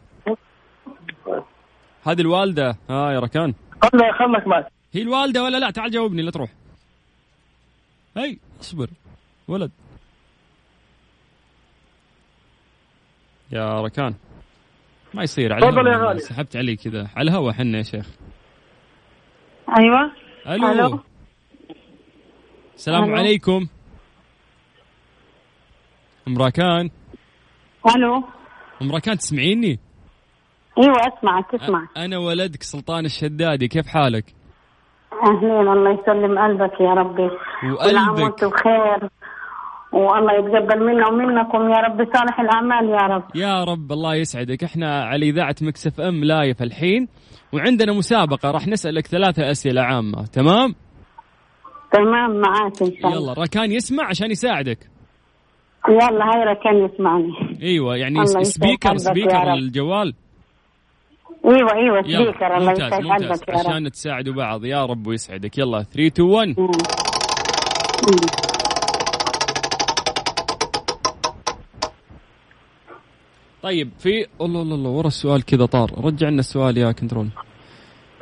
[2.07, 2.77] هذه الوالدة.
[2.91, 3.55] ها يا راكان.
[3.83, 6.51] خلك خلك معي هي الوالدة ولا لا؟ تعال جاوبني لا تروح.
[8.17, 8.91] هي اصبر.
[9.49, 9.71] ولد.
[13.53, 14.15] يا ركان.
[15.15, 15.97] ما يصير على تفضل يا.
[15.97, 16.21] غالي.
[16.21, 17.09] سحبت علي كذا.
[17.17, 18.07] على الهوا حنا يا شيخ.
[19.79, 20.13] أيوه.
[20.47, 20.69] ألو.
[20.73, 21.01] ألو.
[22.75, 23.17] السلام ألو.
[23.17, 23.69] عليكم.
[26.29, 26.91] أم راكان
[27.97, 28.25] ألو.
[28.83, 29.79] أم راكان تسمعيني؟
[30.79, 33.69] أيوه أسمعك اسمع أنا ولدك سلطان الشدادي.
[33.69, 34.38] كيف حالك؟
[35.13, 37.31] أهلين الله يسلم قلبك يا ربي.
[37.73, 38.45] وقلبك.
[38.45, 39.11] بخير
[39.93, 43.25] والله يتقبل منا ومنكم يا رب صالح الأعمال يا رب.
[43.35, 44.65] يا رب الله يسعدك.
[44.65, 47.09] إحنا على إذاعة Mix FM live الحين
[47.53, 50.27] وعندنا مسابقة راح نسألك ثلاثة أسئلة عامة.
[50.33, 50.75] تمام؟
[51.93, 53.35] تمام معاك إن شاء يلا الله.
[53.35, 54.79] راكان يسمع عشان يساعدك.
[55.89, 57.33] يلا هاي كان يسمعني.
[57.63, 59.53] أيوه يعني speaker speaker.
[59.53, 60.15] الجوال.
[61.49, 63.67] إيوه إيوه speaker الله يسعد قلبك يا رب.
[63.67, 64.65] عشان تساعدوا بعض.
[64.65, 66.69] يا رب ويسعدك يلا 3 2 1 مم.
[73.63, 76.05] طيب في الله الله الله ورا السؤال كذا طار.
[76.05, 77.29] رجع لنا السؤال يا control.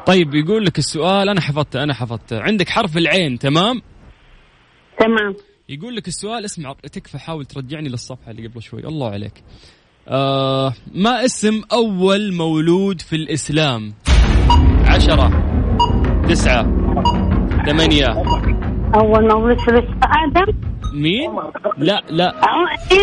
[0.07, 2.41] طيب يقول لك السؤال أنا حفظته أنا حفظته.
[2.41, 3.83] عندك حرف العين تمام؟
[4.99, 5.35] تمام.
[5.69, 8.81] يقول لك السؤال اسمع تكفى حاول ترجعني للصفحة اللي قبل شوي.
[8.81, 9.45] الله عليك.
[10.09, 13.95] آه ما اسم أول مولود في الإسلام؟
[14.85, 15.31] عشرة
[16.29, 16.63] تسعة
[17.67, 18.07] ثمانية.
[18.95, 19.71] أول مولود في
[20.03, 20.53] آدم؟
[20.95, 21.31] مين؟
[21.79, 22.35] لا لا.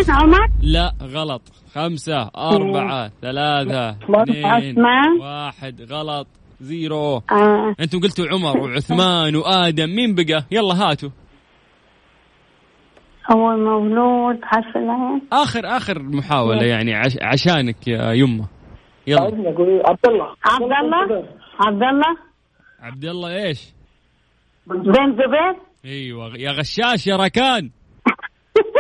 [0.10, 1.41] عمر؟ لا غلط.
[1.76, 4.80] خمسة أربعة ثلاثة اثنين.
[5.22, 6.28] واحد غلط.
[6.62, 7.16] زيرو.
[7.32, 7.76] آه.
[7.80, 9.89] أنتم قلتوا عمر وعثمان وآدم.
[9.89, 11.10] مين بقى؟ يلا هاتوا.
[13.32, 14.39] أول مولود
[14.76, 18.45] العين آخر آخر محاولة يعني عش عشانك يا يمه
[19.07, 19.21] يلا.
[19.21, 21.28] عبد الله عبد الله
[21.59, 22.17] عبد الله
[22.82, 23.74] عبد الله إيش؟
[24.67, 25.55] بن زبير؟
[25.86, 27.69] أيوه يا غشاش يا ركان.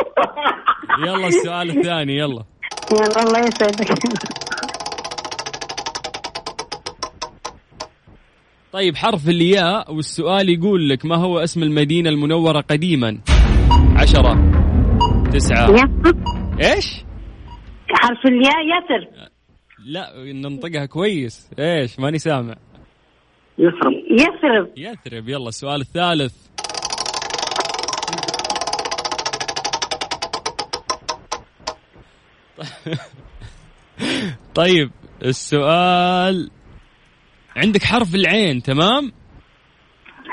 [1.07, 2.43] يلا السؤال الثاني يلا.
[2.91, 3.93] يلا الله يسعدك.
[8.73, 13.19] طيب حرف الياء والسؤال يقول لك ما هو اسم المدينة المنورة قديما؟
[14.03, 14.33] عشرة
[15.33, 15.69] تسعة.
[15.69, 16.13] يسر
[16.59, 17.03] إيش؟
[17.89, 19.07] حرف الياء يسر
[19.85, 21.49] لا ننطقها كويس.
[21.59, 22.55] إيش؟ ماني سامع.
[23.57, 23.93] يثرب
[24.77, 25.29] يثرب.
[25.29, 26.33] يلا السؤال الثالث.
[34.55, 34.91] طيب
[35.25, 36.49] السؤال
[37.55, 39.11] عندك حرف العين تمام؟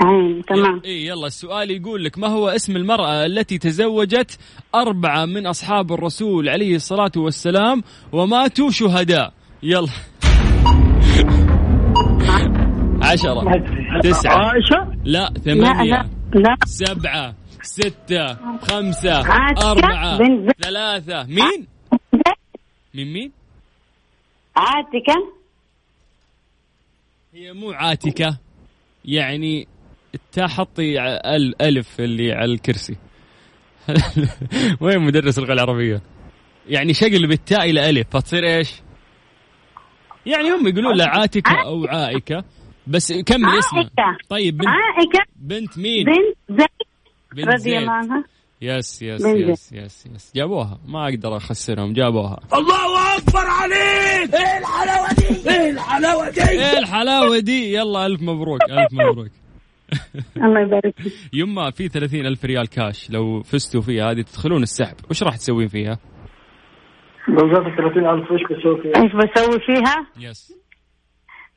[0.02, 0.80] عين تمام.
[0.84, 4.38] إي يلا السؤال يقول لك ما هو اسم المرأة التي تزوجت
[4.74, 7.82] أربعة من أصحاب الرسول عليه الصلاة والسلام
[8.12, 9.32] وماتوا شهداء؟
[9.62, 9.88] يلا.
[13.02, 13.44] عشرة.
[14.02, 14.38] تسعة.
[14.38, 15.90] عائشة؟ لا لا ثمانية.
[15.92, 16.56] لا لا.
[16.64, 19.20] سبعة ستة خمسة
[19.70, 20.18] أربعة.
[20.62, 21.22] ثلاثة.
[21.24, 21.66] مين؟
[22.94, 23.32] مين مين؟
[24.56, 25.32] عاتكة.
[27.34, 28.38] هي مو عاتكة
[29.04, 29.68] يعني
[30.14, 32.96] التاء حطي ع- ال- ألف اللي على الكرسي.
[34.80, 36.02] وين مدرس اللغة العربية؟
[36.68, 38.72] يعني شقل بالتاء إلى ألف فتصير إيش؟
[40.26, 42.44] يعني هم يقولون لا عاتكة أو عائكة.
[42.86, 44.18] بس كمل اسمها عائكة.
[44.28, 45.30] طيب بنت عائكة.
[45.36, 46.68] بنت مين؟ بنت زيد.
[47.34, 47.76] بنت رضي زيد.
[47.76, 48.24] الله عنها.
[48.62, 50.32] yes yes yes yes yes.
[50.36, 50.78] جابوها.
[50.86, 52.40] ما أقدر أخسرهم جابوها.
[52.54, 54.34] الله أكبر عليك!
[54.34, 59.30] إيه الحلاوه دي إيه الحلاوه دي إيه الحلاوة دي؟ يلا ألف مبروك ألف مبروك.
[60.44, 61.12] الله يبارك فيك.
[61.32, 64.96] يما في 30 ألف ريال كاش لو فزتوا فيها هذه تدخلون السحب.
[65.10, 65.98] وش راح تسوين فيها؟
[67.28, 70.59] لو جات 30000 وش بسوي فيها؟ إيش بسوي فيها؟ يس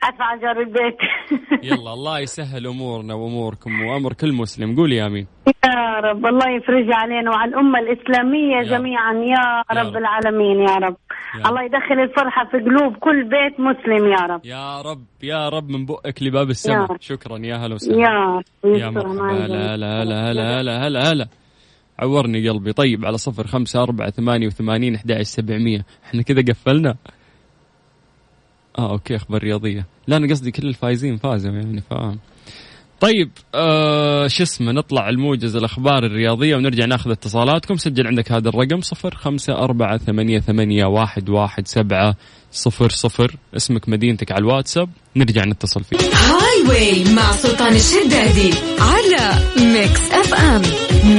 [0.08, 0.98] ادفع ايجار البيت.
[1.72, 4.76] يلا الله يسهل أمورنا وأموركم وأمر كل مسلم.
[4.76, 5.28] قولي آمين.
[5.66, 9.14] يا رب الله يفرج علينا وعلى الأمة الإسلامية يا جميعا.
[9.14, 9.98] يا يا رب رب.
[9.98, 10.96] العالمين يا رب.
[11.40, 14.42] يا الله يدخل الفرحة في قلوب كل بيت مسلم يا رب.
[14.46, 16.98] يا رب يا رب من بقك لباب السماء.
[17.00, 17.98] شكرا يا هلا وسهلا.
[18.02, 18.44] يا
[18.78, 19.46] يا مرحبا.
[19.46, 21.28] هلا هلا هلا هلا هلا هلا
[22.00, 22.74] عورني قلبي.
[22.74, 25.86] طيب على صفر خمسة أربعة ثمانية وثمانين أحد سبعمية.
[26.06, 26.96] إحنا كذا قفلنا.
[28.80, 29.86] آه okay أخبار رياضية.
[30.08, 32.20] لا أنا قصدي كل الفايزين فازوا يعني فاهم
[33.00, 37.78] طيب آه شو اسمه نطلع الموجز الأخبار الرياضية ونرجع ناخذ اتصالاتكم.
[37.78, 42.16] سجل عندك هذا الرقم صفر خمسة أربعة ثمانية ثمانية واحد واحد سبعة
[42.52, 43.36] صفر صفر.
[43.56, 44.90] اسمك مدينتك على الواتساب.
[45.16, 49.44] نرجع نتصل فيه Highway مع سلطان الشدادي على
[49.74, 50.62] Mix FM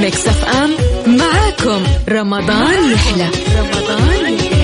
[0.01, 0.69] Mix FM
[1.17, 1.83] معاكم.
[2.09, 3.29] رمضان يحلى.
[3.59, 4.54] رمضان يحلى.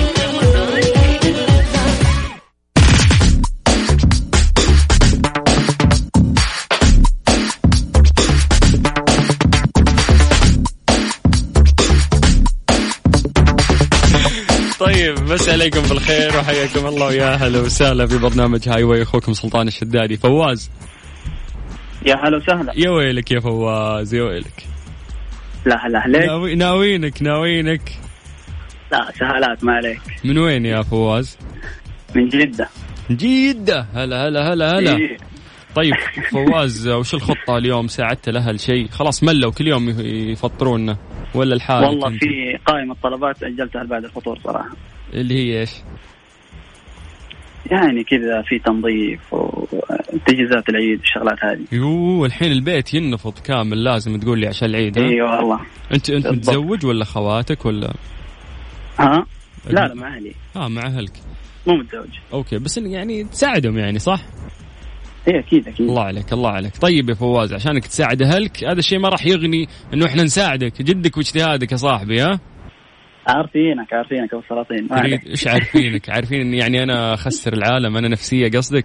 [14.92, 20.16] طيب مسا عليكم بالخير وحياكم الله ويا هلا وسهلا في برنامج Highway أخوكم سلطان الشدادي.
[20.16, 20.70] فواز.
[22.06, 22.72] يا هلا وسهلا.
[22.76, 24.66] يا ويلك يا فواز يا ويلك.
[25.66, 27.92] لا هلا عليك ناوي ناوينك ناوينك.
[28.92, 30.00] لا سهالات ما عليك.
[30.24, 31.38] من وين يا فواز؟
[32.14, 32.68] من جدة.
[33.10, 33.86] جدة.
[33.94, 34.96] هلا هلا هلا هلا.
[34.96, 35.16] إيه.
[35.74, 35.94] طيب
[36.30, 40.96] فواز وش الخطة اليوم؟ ساعدت الأهل شيء خلاص ملوا كل يوم يفطرونا
[41.34, 44.70] ولا الحالة والله أنت؟ في قائمة طلبات أجلتها بعد الفطور صراحة
[45.14, 45.70] اللي هي إيش؟
[47.70, 54.38] يعني كذا في تنظيف وتجهيزات العيد والشغلات هذه يوه الحين البيت ينفض كامل لازم تقول
[54.38, 55.60] لي عشان العيد؟ اي والله
[55.94, 56.56] أنت أنت بالضبط.
[56.56, 57.94] متزوج ولا خواتك ولا
[58.98, 59.26] ها
[59.70, 61.12] لا لا مع أهلي آه مع أهلك
[61.66, 64.20] مو متزوج okay بس يعني تساعدهم يعني صح؟
[65.28, 65.88] اي أكيد أكيد.
[65.88, 66.76] الله عليك الله عليك.
[66.76, 71.16] طيب يا فواز عشانك تساعد اهلك هذا الشيء ما راح يغني إنه إحنا نساعدك جدك
[71.16, 72.40] واجتهادك يا صاحبي ها؟
[73.28, 74.88] عارفينك عارفينك أبو السلاطين.
[75.26, 78.84] إيش عارفينك؟ عارفين إني يعني أنا أخسر العالم أنا نفسية قصدك؟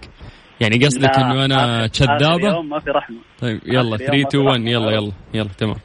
[0.60, 3.16] يعني قصدك إنه أنا كذابة؟ ما في رحمة.
[3.40, 4.96] طيب يلا آخر 3 يوم 2 ما 1 في يلا رحمة.
[4.96, 5.76] يلا يلا تمام.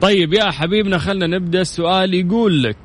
[0.00, 2.76] طيب يا حبيبنا خلنا نبدأ السؤال يقول لك.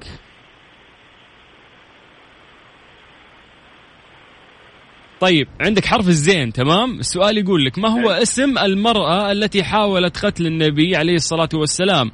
[5.21, 10.47] طيب عندك حرف الزين تمام السؤال يقول لك ما هو اسم المرأة التي حاولت قتل
[10.47, 12.11] النبي عليه الصلاة والسلام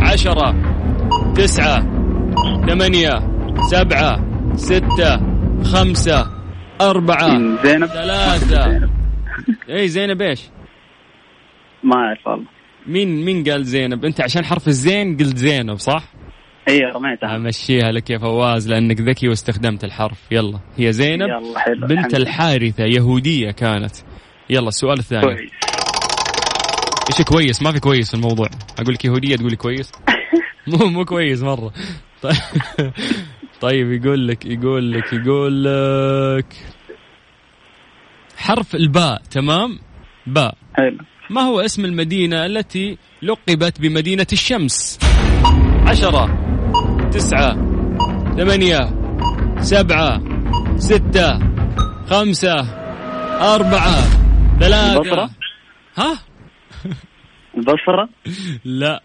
[0.00, 0.54] عشرة
[1.36, 1.80] تسعة
[2.66, 3.18] ثمانية
[3.70, 4.24] سبعة
[4.56, 5.16] ستة
[5.64, 6.30] خمسة
[6.80, 7.28] أربعة
[7.64, 8.90] زينب ثلاثة.
[9.76, 10.40] اي زينب إيش؟
[11.84, 12.46] ما أعرف والله
[12.86, 16.19] مين مين قال زينب؟ أنت عشان حرف الزين قلت زينب صح؟
[16.68, 17.36] اي رميتها.
[17.36, 20.18] أمشيها لك يا فواز لأنك ذكي واستخدمت الحرف.
[20.30, 20.60] يلا.
[20.76, 21.86] هي زينب يلا حلو.
[21.86, 22.14] بنت.
[22.14, 23.96] الحارثة يهودية كانت.
[24.50, 25.22] يلا السؤال الثاني.
[25.22, 25.50] كويس.
[27.10, 28.46] إيش كويس؟ ما في كويس في الموضوع.
[28.78, 29.92] أقول لك يهودية تقولي كويس؟
[30.68, 31.72] مو مو كويس مرة.
[32.22, 32.36] طيب,
[33.60, 36.56] طيب يقول لك يقول لك يقول لك.
[38.36, 39.78] حرف الباء تمام؟
[40.26, 40.54] باء.
[40.74, 40.98] حلو.
[41.30, 44.98] ما هو اسم المدينة التي لقبت بمدينة الشمس؟
[45.86, 46.49] عشرة.
[47.12, 47.54] تسعة
[48.36, 48.78] ثمانية
[49.60, 50.20] سبعة
[50.76, 51.38] ستة
[52.06, 52.54] خمسة
[53.54, 54.00] أربعة
[54.60, 54.96] ثلاثة.
[54.96, 55.30] البصرة؟
[55.96, 56.18] ها؟
[57.56, 58.08] البصرة
[58.64, 59.00] لا.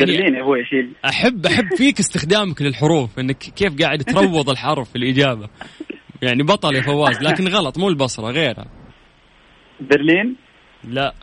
[0.00, 0.92] برلين يعني يا أبوي شيل.
[1.04, 5.48] أحب أحب فيك استخدامك للحروف إنك كيف قاعد تروض الحرف في الإجابة.
[6.22, 8.66] يعني بطل يا فواز لكن غلط مو البصرة غيرها
[9.80, 10.36] برلين؟
[10.84, 11.14] لا.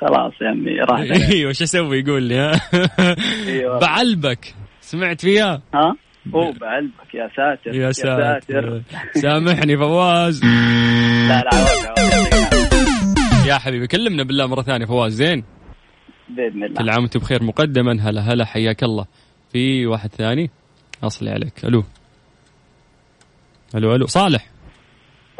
[0.00, 1.00] خلاص يعني راح
[1.32, 2.60] أيوه شو أسوي؟ يقول لي ها؟
[3.46, 3.78] أيوة.
[3.86, 4.54] بعلبك.
[4.80, 5.96] سمعت فيها؟ ها؟
[6.34, 7.14] هو بعلبك.
[7.14, 8.82] يا ساتر يا ساتر.
[9.22, 10.44] سامحني فواز.
[10.44, 11.50] لا لا
[13.46, 15.12] يا حبيبي كلمنا بالله مرة ثانية فواز.
[15.12, 15.44] زين؟
[16.28, 16.76] بإذن الله.
[16.78, 17.42] كل عام وأنتم بخير.
[17.42, 19.06] مقدما هلا هلا حياك الله.
[19.52, 20.50] في واحد ثاني؟
[21.04, 21.64] أصلي عليك.
[21.64, 21.84] ألو.
[23.74, 24.06] ألو ألو.
[24.06, 24.50] صالح.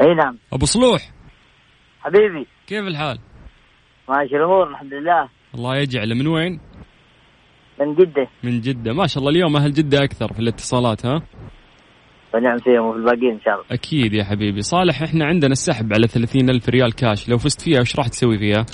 [0.00, 0.38] أي نعم.
[0.52, 1.10] أبو صلوح.
[2.00, 2.46] حبيبي.
[2.66, 3.18] كيف الحال؟
[4.08, 5.28] ماشي الأمور الحمد لله.
[5.54, 6.60] الله يجعل من وين؟
[7.80, 8.28] من جدة.
[8.42, 8.92] من جدة.
[8.92, 11.22] ما شاء الله اليوم أهل جدة أكثر في الاتصالات ها؟
[12.34, 13.64] ونعم فيهم وفي الباقيين إن شاء الله.
[13.70, 14.60] أكيد يا حبيبي.
[14.62, 17.28] صالح إحنا عندنا السحب على 30 ألف ريال كاش.
[17.28, 18.66] لو فزت فيها وش راح تسوي فيها؟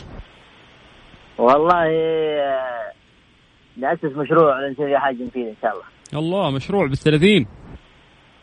[1.38, 1.84] والله
[3.76, 5.84] نأسس مشروع نسوي حاجة مفيدة إن شاء الله.
[6.14, 7.46] الله مشروع بالثلاثين؟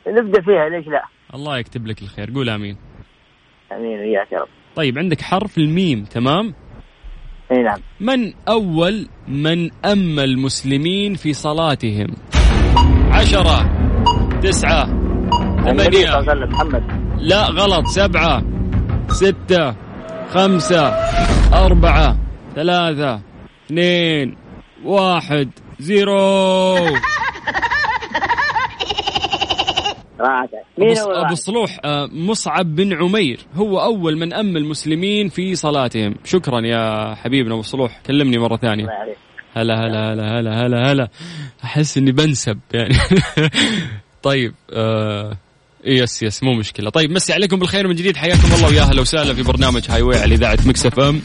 [0.08, 2.32] نبدأ فيها ليش لا؟ الله يكتب لك الخير.
[2.36, 2.78] قول آمين.
[3.72, 4.48] آمين وياك يا رب.
[4.76, 6.54] طيب عندك حرف الميم تمام؟
[7.52, 7.80] إي نعم.
[8.00, 12.08] من أول من أما المسلمين في صلاتهم؟
[13.12, 13.70] عشرة
[14.44, 14.86] تسعة
[15.66, 16.84] ثمانية الله عليه وسلم محمد.
[17.18, 18.44] لا غلط سبعة
[19.10, 19.76] ستة
[20.30, 20.88] خمسة
[21.54, 22.18] أربعة
[22.56, 23.22] ثلاثة
[23.66, 24.36] اثنين
[24.84, 26.78] واحد زيرو.
[30.78, 33.40] مين أبو- هو أبو راحت؟ صلوح آه، مصعب بن عمير.
[33.56, 36.16] هو أول من أم المسلمين في صلاتهم.
[36.26, 38.02] شكرا يا حبيبنا أبو صلوح.
[38.06, 39.18] كلمني الله يعافيك.
[39.56, 41.08] هلا هلا هلا هلا هلا هلا.
[41.64, 42.94] أحس إني بنسب يعني.
[44.24, 45.38] طيب آه
[45.86, 46.90] yes yes مو مشكلة.
[46.90, 48.18] طيب مسي عليكم بالخير من جديد.
[48.18, 51.22] حياكم الله ويا أهلا وسهلا في برنامج Highway على إذاعة Mix FM.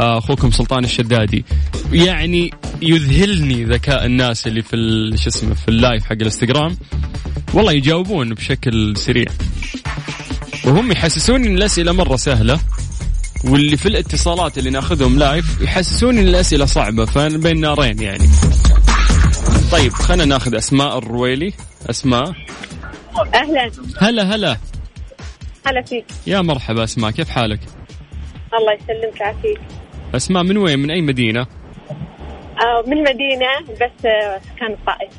[0.00, 1.44] أخوكم سلطان الشدادي.
[1.92, 2.50] يعني
[2.82, 4.76] يذهلني ذكاء الناس اللي في
[5.16, 6.76] شو اسمه في ال live حق الإنستغرام.
[7.54, 9.26] والله يجاوبون بشكل سريع.
[10.64, 12.60] وهم يحسسوني إن الأسئلة مرة سهلة
[13.44, 18.28] واللي في الاتصالات اللي ناخذهم live يحسسوني إن الأسئلة صعبة فأنا بين نارين يعني.
[19.72, 21.52] طيب خلينا ناخذ أسماء الرويلي.
[21.90, 22.32] أسماء.
[23.34, 23.70] أهلا.
[24.00, 24.56] هلا هلا.
[25.66, 26.04] هلا فيك.
[26.26, 27.10] يا مرحبا أسماء.
[27.10, 27.60] كيف حالك؟
[28.58, 29.60] الله يسلمك ويعافيك
[30.14, 35.12] أسماء من وين؟ من أي مدينة؟ آه من المدينة بس آه، سكان الطائف.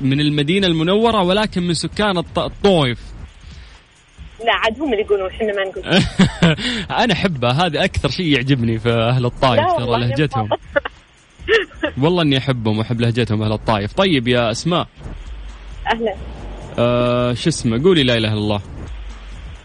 [0.00, 3.00] من المدينة المنورة ولكن من سكان الط- الطويف.
[4.44, 5.84] لا عاد هم اللي يقولون إحنا ما نقول.
[7.04, 10.48] أنا احبها هذا أكثر شيء يعجبني في أهل الطايف لا ترى لهجتهم.
[12.02, 14.88] والله إني أحبهم وأحب لهجتهم أهل الطايف طيب يا أسماء.
[15.94, 16.14] أهلا.
[16.78, 18.60] آه شو اسمه؟ قولي لا إله إلا الله.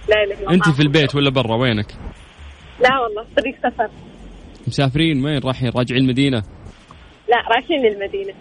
[0.10, 1.92] لا إله إلا أنت الله في البيت ولا برا؟ وينك؟
[2.82, 3.90] لا والله طريق سفر.
[4.68, 6.44] مسافرين وين رايحين راجعين المدينة؟
[7.30, 8.34] لا رايحين للمدينة.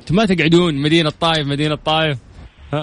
[0.00, 2.18] أنتم ما تقعدون مدينة طايف مدينة طايف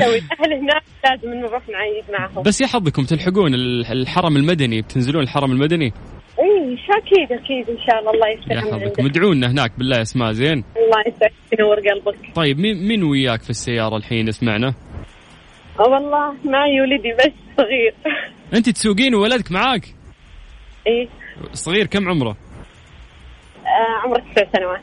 [0.00, 2.42] سوي أهل هناك لازم نروح نعيد معهم.
[2.42, 5.84] بس يا حظكم تلحقون ال- الحرم المدني؟ بتنزلون الحرم المدني؟
[6.38, 9.96] إي أكيد أكيد إن شاء الله الله يا يفتح من حظكم ادعوا لنا هناك بالله
[9.96, 12.34] يا اسماء زين؟ الله يسعدك ينور قلبك.
[12.34, 14.74] طيب مين مين وياك في السيارة الحين؟ يسمعنا
[15.80, 17.94] آه والله معي ولدي بس صغير.
[18.54, 19.94] أنت تسوقين وولدك معاك؟
[20.86, 21.08] إيه
[21.52, 22.36] صغير كم عمره؟
[23.66, 24.80] آه عمره تسع سنوات.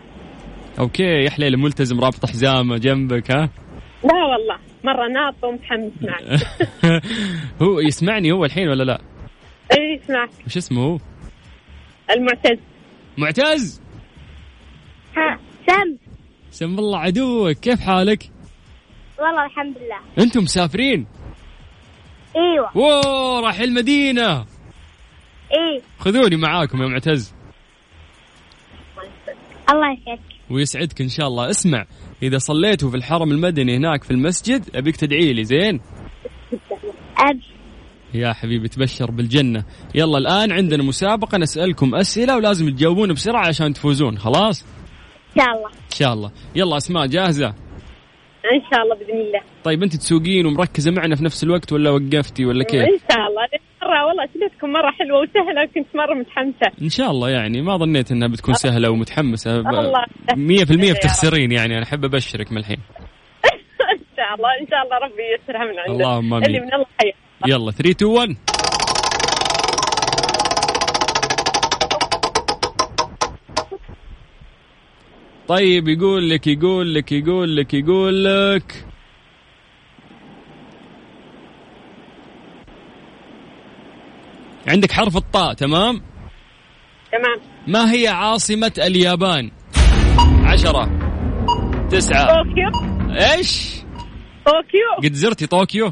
[0.79, 3.49] أوكي يا حليل ملتزم رابط حزامه جنبك ها؟
[4.03, 6.41] لا والله مرة ناط ومتحمس معك.
[7.61, 9.01] هو يسمعني هو الحين ولا لا؟
[9.77, 10.97] اي اسمعك وش اسمه هو؟
[12.11, 12.59] المعتز.
[13.17, 13.81] معتز؟
[15.17, 15.97] ها سم.
[16.51, 17.51] سم الله عدوك.
[17.57, 18.23] كيف حالك؟
[19.19, 20.23] والله الحمد لله.
[20.25, 21.07] أنتم مسافرين؟
[22.35, 22.77] إيوه.
[22.77, 24.45] واو راح المدينة.
[25.51, 25.81] إيه.
[25.99, 27.33] خذوني معاكم يا معتز.
[29.71, 30.19] الله يسعدك.
[30.49, 31.49] ويسعدك إن شاء الله.
[31.49, 31.85] اسمع
[32.23, 35.79] إذا صليتوا في الحرم المدني هناك في المسجد أبيك تدعي لي زين؟
[37.17, 37.39] أب
[38.13, 39.63] يا حبيبي تبشر بالجنة.
[39.95, 44.17] يلا الآن عندنا مسابقة نسألكم أسئلة ولازم تجاوبون بسرعة عشان تفوزون.
[44.17, 44.65] خلاص؟
[45.37, 45.69] إن شاء الله.
[45.69, 46.31] إن شاء الله.
[46.55, 49.41] يلا أسماء جاهزة؟ إن شاء الله بإذن الله.
[49.63, 53.66] طيب أنت تسوقين ومركزة معنا في نفس الوقت ولا وقفتي ولا كيف؟ إن شاء الله.
[53.87, 56.81] مرة والله اسئلتكم مرة حلوة وسهلة كنت مرة متحمسة.
[56.81, 59.55] إن شاء الله يعني ما ظنيت إنها بتكون سهلة ومتحمسة.
[59.55, 60.05] الله.
[60.35, 62.77] 100% بتخسرين يعني أنا أحب أبشرك من الحين.
[63.93, 66.45] إن شاء الله إن شاء الله ربي ييسرها من عنده اللهم آمين.
[66.45, 67.15] اللي من الله خير
[67.47, 68.35] يلا 3 2 1
[75.47, 78.86] طيب يقول لك يقول لك يقول لك يقول لك.
[84.67, 86.01] عندك حرف الطاء تمام؟
[87.11, 87.39] تمام.
[87.67, 89.51] ما هي عاصمة اليابان؟
[90.43, 90.89] عشرة
[91.91, 92.27] تسعة.
[92.27, 92.69] طوكيو.
[93.11, 93.75] إيش؟
[94.45, 95.09] طوكيو.
[95.09, 95.85] قد زرتي طوكيو؟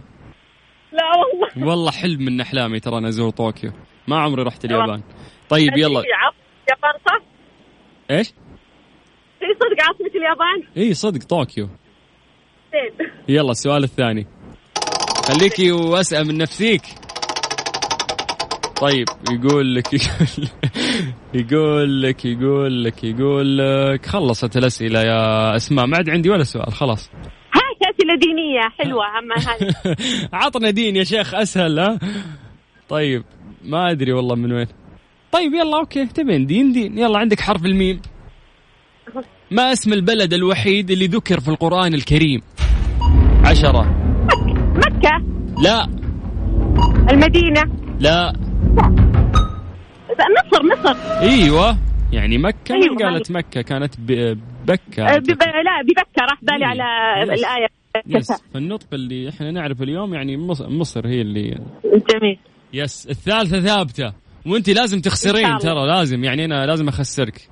[0.91, 1.69] لا والله.
[1.69, 3.71] والله حلم من أحلامي ترى أنا أزور طوكيو.
[4.07, 5.03] ما عمري رحت اليابان.
[5.49, 5.99] طيب يلا.
[5.99, 7.25] اليابان صح؟
[8.11, 8.27] إيش؟
[9.39, 11.69] في صدق عاصمة اليابان؟ إي صدق طوكيو.
[12.73, 13.09] زين.
[13.29, 14.27] يلا السؤال الثاني.
[15.27, 16.81] خليكي وأسأل من نفسيك.
[18.81, 19.93] طيب يقول لك
[21.33, 25.85] يقول لك يقول لك يقول لك خلصت الأسئلة يا أسماء.
[25.85, 27.09] ما عاد عندي ولا سؤال خلاص.
[27.53, 29.95] هاي أسئلة دينية حلوة أما هاي
[30.43, 31.99] عطنا دين يا شيخ أسهل ها؟
[32.89, 33.23] طيب
[33.63, 34.67] ما أدري والله من وين.
[35.31, 36.97] طيب يلا okay تبين دين دين.
[36.97, 38.01] يلا عندك حرف الميم.
[39.51, 42.41] ما اسم البلد الوحيد اللي ذكر في القرآن الكريم؟
[43.45, 43.81] عشرة.
[44.75, 45.23] مكة.
[45.63, 45.87] لا.
[47.09, 47.61] المدينة.
[47.99, 48.44] لا.
[50.19, 51.77] مصر مصر أيوه.
[52.13, 55.03] يعني مكة أيوة، من قالت مكة؟ كانت ب- بكة.
[55.03, 55.27] أه، بب...
[55.43, 56.65] لا ببكة راح بالي إيه.
[56.65, 57.39] على yes.
[57.39, 57.67] الآية.
[58.07, 58.31] يس.
[58.53, 61.41] فالنطق اللي إحنا نعرفه اليوم يعني مصر, مصر هي اللي
[61.85, 62.39] جميل.
[62.73, 63.07] يس.
[63.09, 64.13] الثالثة ثابتة.
[64.45, 65.57] وانت لازم تخسرين.
[65.57, 66.23] ترى لازم.
[66.23, 67.49] يعني أنا لازم أخسرك.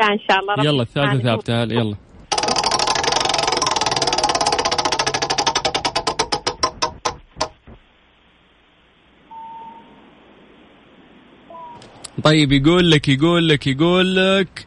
[0.00, 0.54] لا إن شاء الله.
[0.54, 1.18] رب يلا الثالثة.
[1.22, 1.62] ثابتة.
[1.62, 1.96] يلا.
[12.24, 14.66] طيب يقول لك يقول لك يقول لك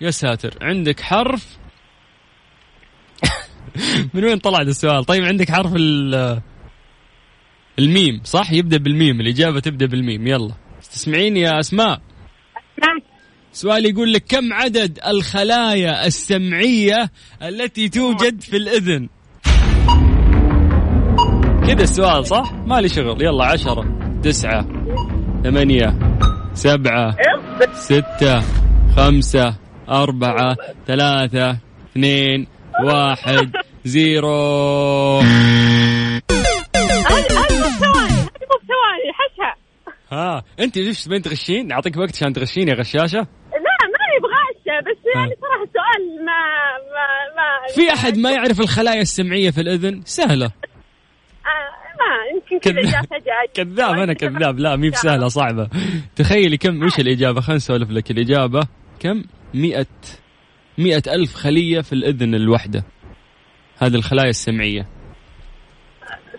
[0.00, 1.46] يا ساتر عندك حرف؟
[4.14, 6.40] من وين طلع السؤال؟ طيب عندك حرف ال-
[7.78, 10.26] الميم صح؟ يبدأ بالميم الإجابة تبدأ بالميم.
[10.26, 10.54] يلا.
[10.92, 12.00] تسمعين يا أسماء؟
[13.52, 17.10] سؤال يقول لك كم عدد الخلايا السمعية
[17.42, 19.08] التي توجد في الإذن؟
[21.66, 23.22] كذا السؤال صح؟ مالي شغل.
[23.22, 23.84] يلا عشرة
[24.22, 24.62] تسعة
[25.44, 26.11] ثمانية.
[26.54, 27.16] سبعة
[27.72, 28.40] ستة
[28.96, 29.56] خمسة
[29.88, 31.58] أربعة ثلاثة
[31.90, 32.46] اثنين
[32.84, 33.52] واحد
[33.84, 35.20] زيرو.
[40.12, 43.18] ها أنت ليش تبين تغشين؟ أعطيك وقت عشان تغشين يا غشاشة.
[43.52, 44.42] لا ما يبغى
[44.80, 46.42] بس يعني صراحة السؤال ما
[46.94, 50.46] ما ما في أحد ما يعرف الخلايا السمعية في الأذن؟ سهلة.
[50.46, 52.92] آه ما يمكن كذا كذاب.
[52.92, 54.58] جاء فجأة كذاب أنا كذاب.
[54.58, 55.68] لا مي بسهلة صعبة.
[56.16, 58.10] تخيلي كم وش الإجابة؟ خلينا نسولف لك.
[58.10, 58.60] الإجابة
[59.00, 59.24] كم؟
[59.54, 59.86] مئة
[60.78, 62.84] مئة ألف خلية في الأذن الواحدة
[63.78, 64.88] هذه الخلايا السمعية.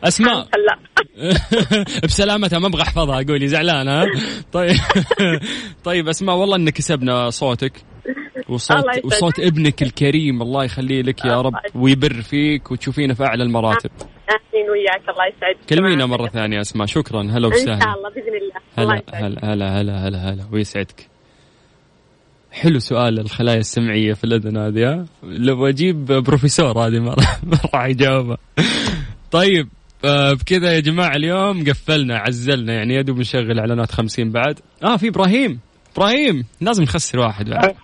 [0.04, 0.48] أسماء.
[0.68, 0.80] لا.
[2.04, 3.24] بسلامتها ما أبغى أحفظها.
[3.28, 4.06] قولي زعلان ها؟
[4.52, 4.76] طيب.
[5.84, 7.74] طيب أسماء والله ان كسبنا صوتك.
[8.50, 9.06] وصوت.
[9.06, 13.92] وصوت ابنك الكريم الله يخليه لك يا رب ويبر فيك وتشوفينا في أعلى المراتب.
[14.34, 15.70] امين وياك الله يسعدك.
[15.70, 16.88] كلمينا مرة ثانية أسماء.
[16.88, 17.22] شكرا.
[17.22, 18.60] هلا إن شاء وسهلا الله بإذن الله.
[18.80, 19.16] الله هلا يسعدك.
[19.16, 20.44] هلا هلا هلا هلا هلا.
[20.52, 21.10] ويسعدك
[22.52, 27.58] حلو سؤال الخلايا السمعية في الأذن هذه ها؟ لو أجيب بروفيسور هذه ما راح ما
[27.74, 28.38] راح يجاوبها
[29.32, 29.70] طيب
[30.06, 34.60] آه، بكذا يا جماعة اليوم قفلنا عزلنا يعني يا دوب نشغل إعلانات خمسين بعد.
[34.84, 35.60] آه في إبراهيم.
[35.96, 37.76] إبراهيم لازم نخسر واحد بعد.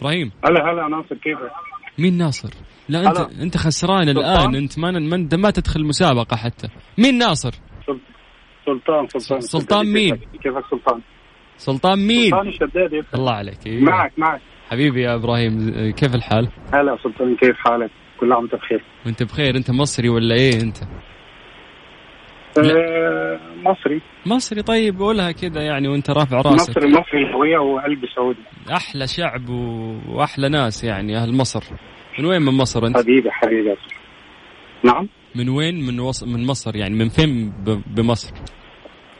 [0.00, 0.32] إبراهيم.
[0.44, 1.52] هلا هلا ناصر كيفك؟
[1.98, 2.50] مين ناصر؟
[2.88, 3.42] لا أنت هلا.
[3.42, 6.68] أنت خسران الآن أنت ما ما, ما تدخل مسابقة حتى
[6.98, 7.52] مين ناصر؟
[8.66, 11.00] سلطان سلطان سلطان مين؟ كيفك سلطان؟
[11.56, 13.80] سلطان مين؟ سلطان الشدادي الله عليك إيه.
[13.80, 18.82] معك معك حبيبي يا إبراهيم كيف الحال؟ هلا سلطان كيف حالك؟ كل عام وأنت بخير
[19.06, 20.76] وأنت بخير أنت مصري ولا إيه أنت؟
[22.58, 28.38] آه، مصري مصري طيب قولها كذا يعني وأنت رافع راسك مصري مصري الهوية وقلبي سعودي
[28.72, 29.48] أحلى شعب.
[30.08, 31.64] وأحلى ناس يعني أهل مصر
[32.18, 33.74] من وين من مصر انت؟ حبيبي حبيبي.
[34.84, 36.22] نعم من وين من وص...
[36.22, 37.82] من مصر يعني من فين ب...
[37.94, 38.34] بمصر؟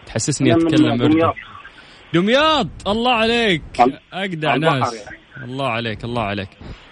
[0.06, 0.96] تحسسني أتكلم.
[0.96, 1.34] دمياط.
[2.14, 3.62] دمياط الله عليك
[4.12, 5.18] اجدع ناس يعني.
[5.44, 6.48] الله عليك الله عليك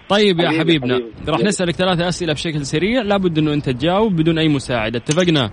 [0.09, 1.31] طيب يا حبيبنا حبيبي.
[1.31, 5.51] راح نسألك ثلاثة أسئلة بشكل سريع لابد إنه أنت تجاوب بدون أي مساعدة اتفقنا؟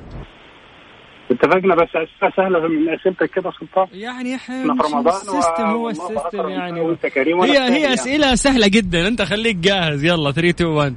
[1.31, 3.87] اتفقنا بس اسئله سهله من أسئلتك كده سلطان.
[3.91, 6.81] يعني إحنا في رمضان ال system هو ال system يعني.
[6.81, 6.97] وأنا
[7.43, 7.93] هي هي يعني.
[7.93, 9.07] أسئلة سهلة جدا.
[9.07, 10.05] أنت خليك جاهز.
[10.05, 10.95] يلا 3 2 1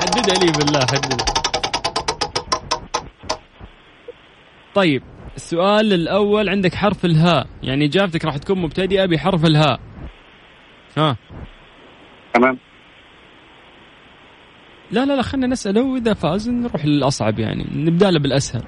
[0.00, 1.26] حددها لي بالله حددها.
[4.74, 5.02] طيب
[5.36, 7.46] السؤال الأول عندك حرف الهاء.
[7.62, 9.80] يعني إجابتك راح تكون مبتدئة بحرف الهاء.
[10.98, 11.16] ها.
[12.34, 12.58] تمام.
[14.92, 17.66] لا لا لا خلينا نساله واذا فاز نروح للأصعب يعني.
[17.74, 18.62] نبدأ له بالأسهل.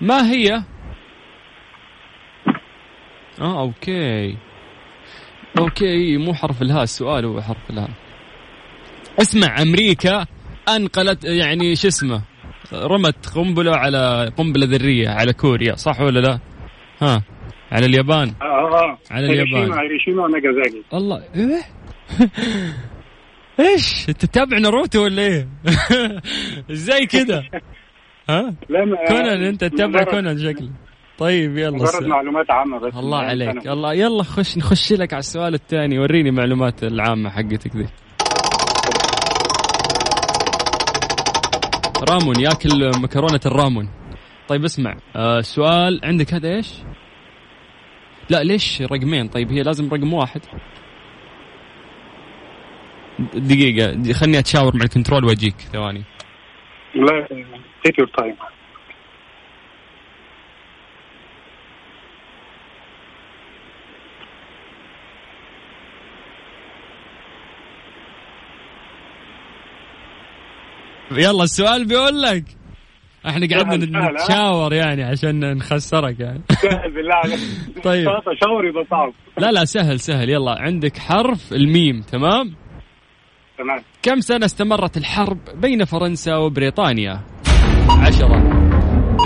[0.00, 0.62] ما هي؟
[3.40, 4.36] آه okay.
[5.58, 7.90] okay مو حرف الهاء السؤال هو حرف الهاء.
[9.20, 10.26] اسمع أمريكا
[10.68, 12.22] أنقلت يعني شو اسمه؟
[12.72, 16.38] رمت قنبلة على قنبلة ذرية على كوريا صح ولا لا؟
[17.02, 17.22] ها
[17.72, 18.34] على اليابان.
[18.42, 19.54] آه آه على اليابان.
[19.54, 21.22] هيروشيما هيروشيما وناجازاكي الله.
[21.34, 21.62] إيه
[23.60, 25.48] إيش أنت تتابع ناروتو ولا إيه؟
[26.72, 27.44] إزاي كذا؟
[28.30, 30.70] ها؟ لا كونان أنت تتابع كونان شكلك
[31.18, 32.08] طيب يلا مجرد السؤال.
[32.08, 33.72] معلومات عامة بس الله من عليك سنة.
[33.72, 37.86] الله يلا خش نخش لك على السؤال الثاني وريني معلومات العامة حقتك ذي
[42.10, 43.88] رامون ياكل مكرونة الرامون
[44.48, 46.72] طيب اسمع آه سؤال عندك هذا إيش؟
[48.30, 50.40] لا ليش رقمين طيب هي لازم رقم واحد
[53.34, 56.02] دقيقة خلني أتشاور مع الكنترول وأجيك ثواني.
[56.94, 57.26] لا
[57.84, 58.36] take your time
[71.12, 72.44] يلا السؤال بيقول لك.
[73.26, 76.42] إحنا قعدنا؟ نتشاور يعني عشان نخسرك يعني.
[76.62, 77.38] سهل بالله عليك.
[77.84, 78.06] طيب.
[78.44, 79.12] شاور يبقى صعب.
[79.38, 80.30] لا لا سهل سهل.
[80.30, 82.61] يلا عندك حرف الميم تمام؟
[83.58, 83.82] تمام.
[84.02, 87.20] كم سنة استمرت الحرب بين فرنسا وبريطانيا؟
[87.88, 88.42] عشرة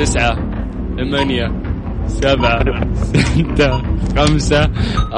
[0.00, 0.34] تسعة
[0.96, 1.62] ثمانية
[2.06, 3.82] سبعة ستة
[4.16, 4.70] خمسة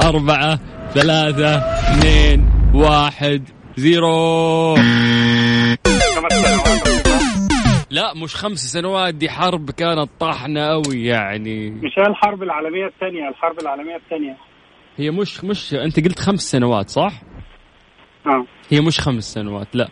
[0.03, 0.59] أربعة
[0.93, 3.43] ثلاثة اثنين واحد
[3.77, 4.75] زيرو.
[7.91, 11.69] لا مش خمس سنوات دي حرب كانت طاحنة أوي يعني.
[11.69, 14.37] مش هي الحرب العالمية الثانية الحرب العالمية الثانية.
[14.97, 17.21] هي مش مش أنت قلت خمس سنوات صح؟
[18.27, 18.45] آه.
[18.69, 19.89] هي مش خمس سنوات لا.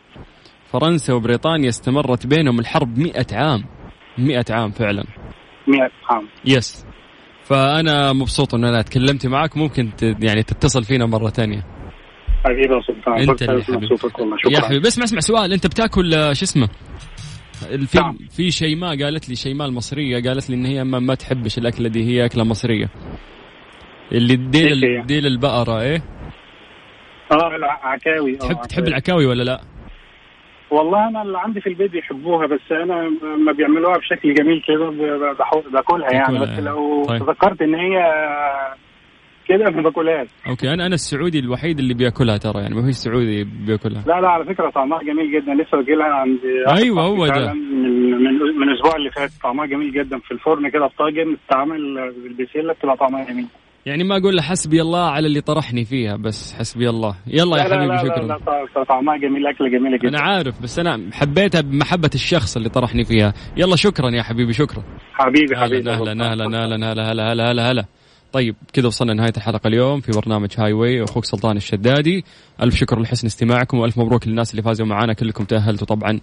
[0.71, 3.63] فرنسا وبريطانيا استمرت بينهم الحرب مئة عام.
[4.17, 5.03] مئة عام فعلا.
[5.67, 6.27] 100 عام.
[6.45, 6.85] يس.
[7.43, 9.57] فأنا مبسوط أن أنا تكلمت معك.
[9.57, 9.89] ممكن.
[10.01, 11.65] يعني تتصل فينا مرة ثانية
[12.45, 13.19] حبيبي يا سلطان.
[13.19, 14.55] اللي أسمع حبيبي.
[14.55, 15.53] يا حبيبي اسمع اسمع سؤال.
[15.53, 16.69] أنت بتاكل آه، شو اسمه؟
[17.87, 18.17] في نعم.
[18.29, 22.03] في شيماء قالت لي شيماء المصرية قالت لي إن هي ما, ما تحبش الأكلة دي.
[22.03, 22.89] هي أكلة مصرية.
[24.11, 26.16] اللي ديل؟ ديل البقرة إيه؟
[27.31, 28.87] آه العكاوي آه، تحب تحب عكاوي.
[28.87, 29.61] العكاوي ولا لا؟
[30.71, 33.09] والله أنا اللي عندي في البيت بيحبوها بس أنا
[33.45, 34.89] ما بيعملوها بشكل جميل كده
[35.71, 36.61] باكلها يعني بس يعني.
[36.61, 37.19] لو طيب.
[37.25, 37.97] تذكرت إن هي
[39.47, 43.43] كده ما باكلهاش أوكي أنا أنا السعودي الوحيد اللي بياكلها ترى يعني ما فيش سعودي
[43.43, 47.53] بياكلها لا لا على فكرة طعمها جميل جدا لسه واكلها عند صاحبي هو ده.
[47.53, 52.73] من من الأسبوع اللي فات طعمها جميل جدا في الفرن كده في طاجن بتتعمل بالبسله
[52.73, 53.47] بتبقى طعمها جميل
[53.85, 57.15] يعني ما أقول له حسبي الله على اللي طرحني فيها بس حسبي الله.
[57.27, 58.23] يلا يا لا حبيبي لا, شكرا.
[58.27, 58.39] لا,
[58.75, 60.09] لا طعمها جميل أكلة جميلة جدا.
[60.09, 63.33] أنا عارف بس أنا حبيتها بمحبة الشخص اللي طرحني فيها.
[63.57, 64.83] يلا شكرا يا حبيبي شكرا.
[65.13, 67.85] حبيبي حبيبي أهلا أهلا أهلا أهلا هلا هلا هلا هلا هلا
[68.33, 72.23] طيب كذا وصلنا نهاية الحلقة اليوم في برنامج Highway أخوك سلطان الشدادي.
[72.63, 75.43] ألف شكر لحسن استماعكم وألف مبروك للناس اللي فازوا معنا كلكم.
[75.43, 76.19] تأهلتوا طبعا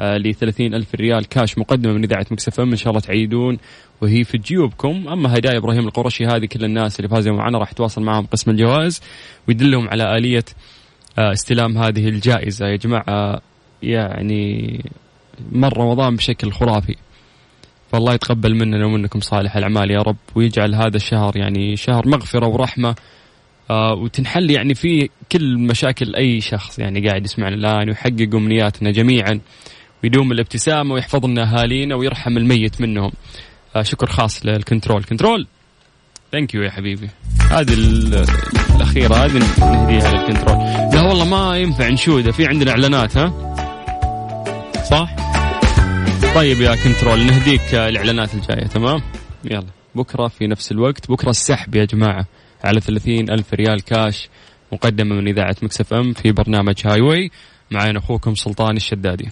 [0.00, 2.70] ل 30 ألف ريال كاش مقدمة من إذاعة Mix FM.
[2.70, 3.58] إن شاء الله تعيدون
[4.00, 5.08] وهي في جيوبكم.
[5.08, 9.00] أما هدايا إبراهيم القرشي هذه كل الناس اللي فازوا معنا راح تواصل معهم قسم الجوائز
[9.48, 10.44] ويدلهم على آلية
[11.18, 12.66] آه، استلام هذه الجائزة.
[12.66, 13.40] يا جماعة
[13.82, 14.84] يعني
[15.52, 16.96] مر رمضان بشكل خرافي.
[17.92, 22.94] فالله يتقبل مننا ومنكم صالح الأعمال يا رب ويجعل هذا الشهر يعني شهر مغفرة ورحمة
[23.70, 29.40] آه وتنحل يعني فيه كل مشاكل أي شخص يعني قاعد يسمعنا الآن ويحقق أمنياتنا جميعا
[30.04, 33.10] ويدوم الابتسامة ويحفظ لنا أهالينا ويرحم الميت منهم.
[33.76, 35.04] آه شكر خاص للكنترول.
[35.04, 35.46] كنترول
[36.32, 37.08] thank you يا حبيبي.
[37.50, 38.24] هذه ال-
[38.76, 40.58] الأخيرة هذه نهديها للكنترول.
[40.94, 43.54] لا والله ما ينفع نشودة في عندنا إعلانات ها؟
[44.90, 45.27] صح؟
[46.34, 49.02] طيب يا كنترول نهديك الإعلانات الجاية تمام؟
[49.44, 52.26] يلا بكرة في نفس الوقت بكرة السحب يا جماعة
[52.64, 54.28] على 30 ألف ريال كاش
[54.72, 57.30] مقدمة من إذاعة Mix FM في برنامج Highway
[57.70, 59.28] مع أخوكم سلطان الشدادي.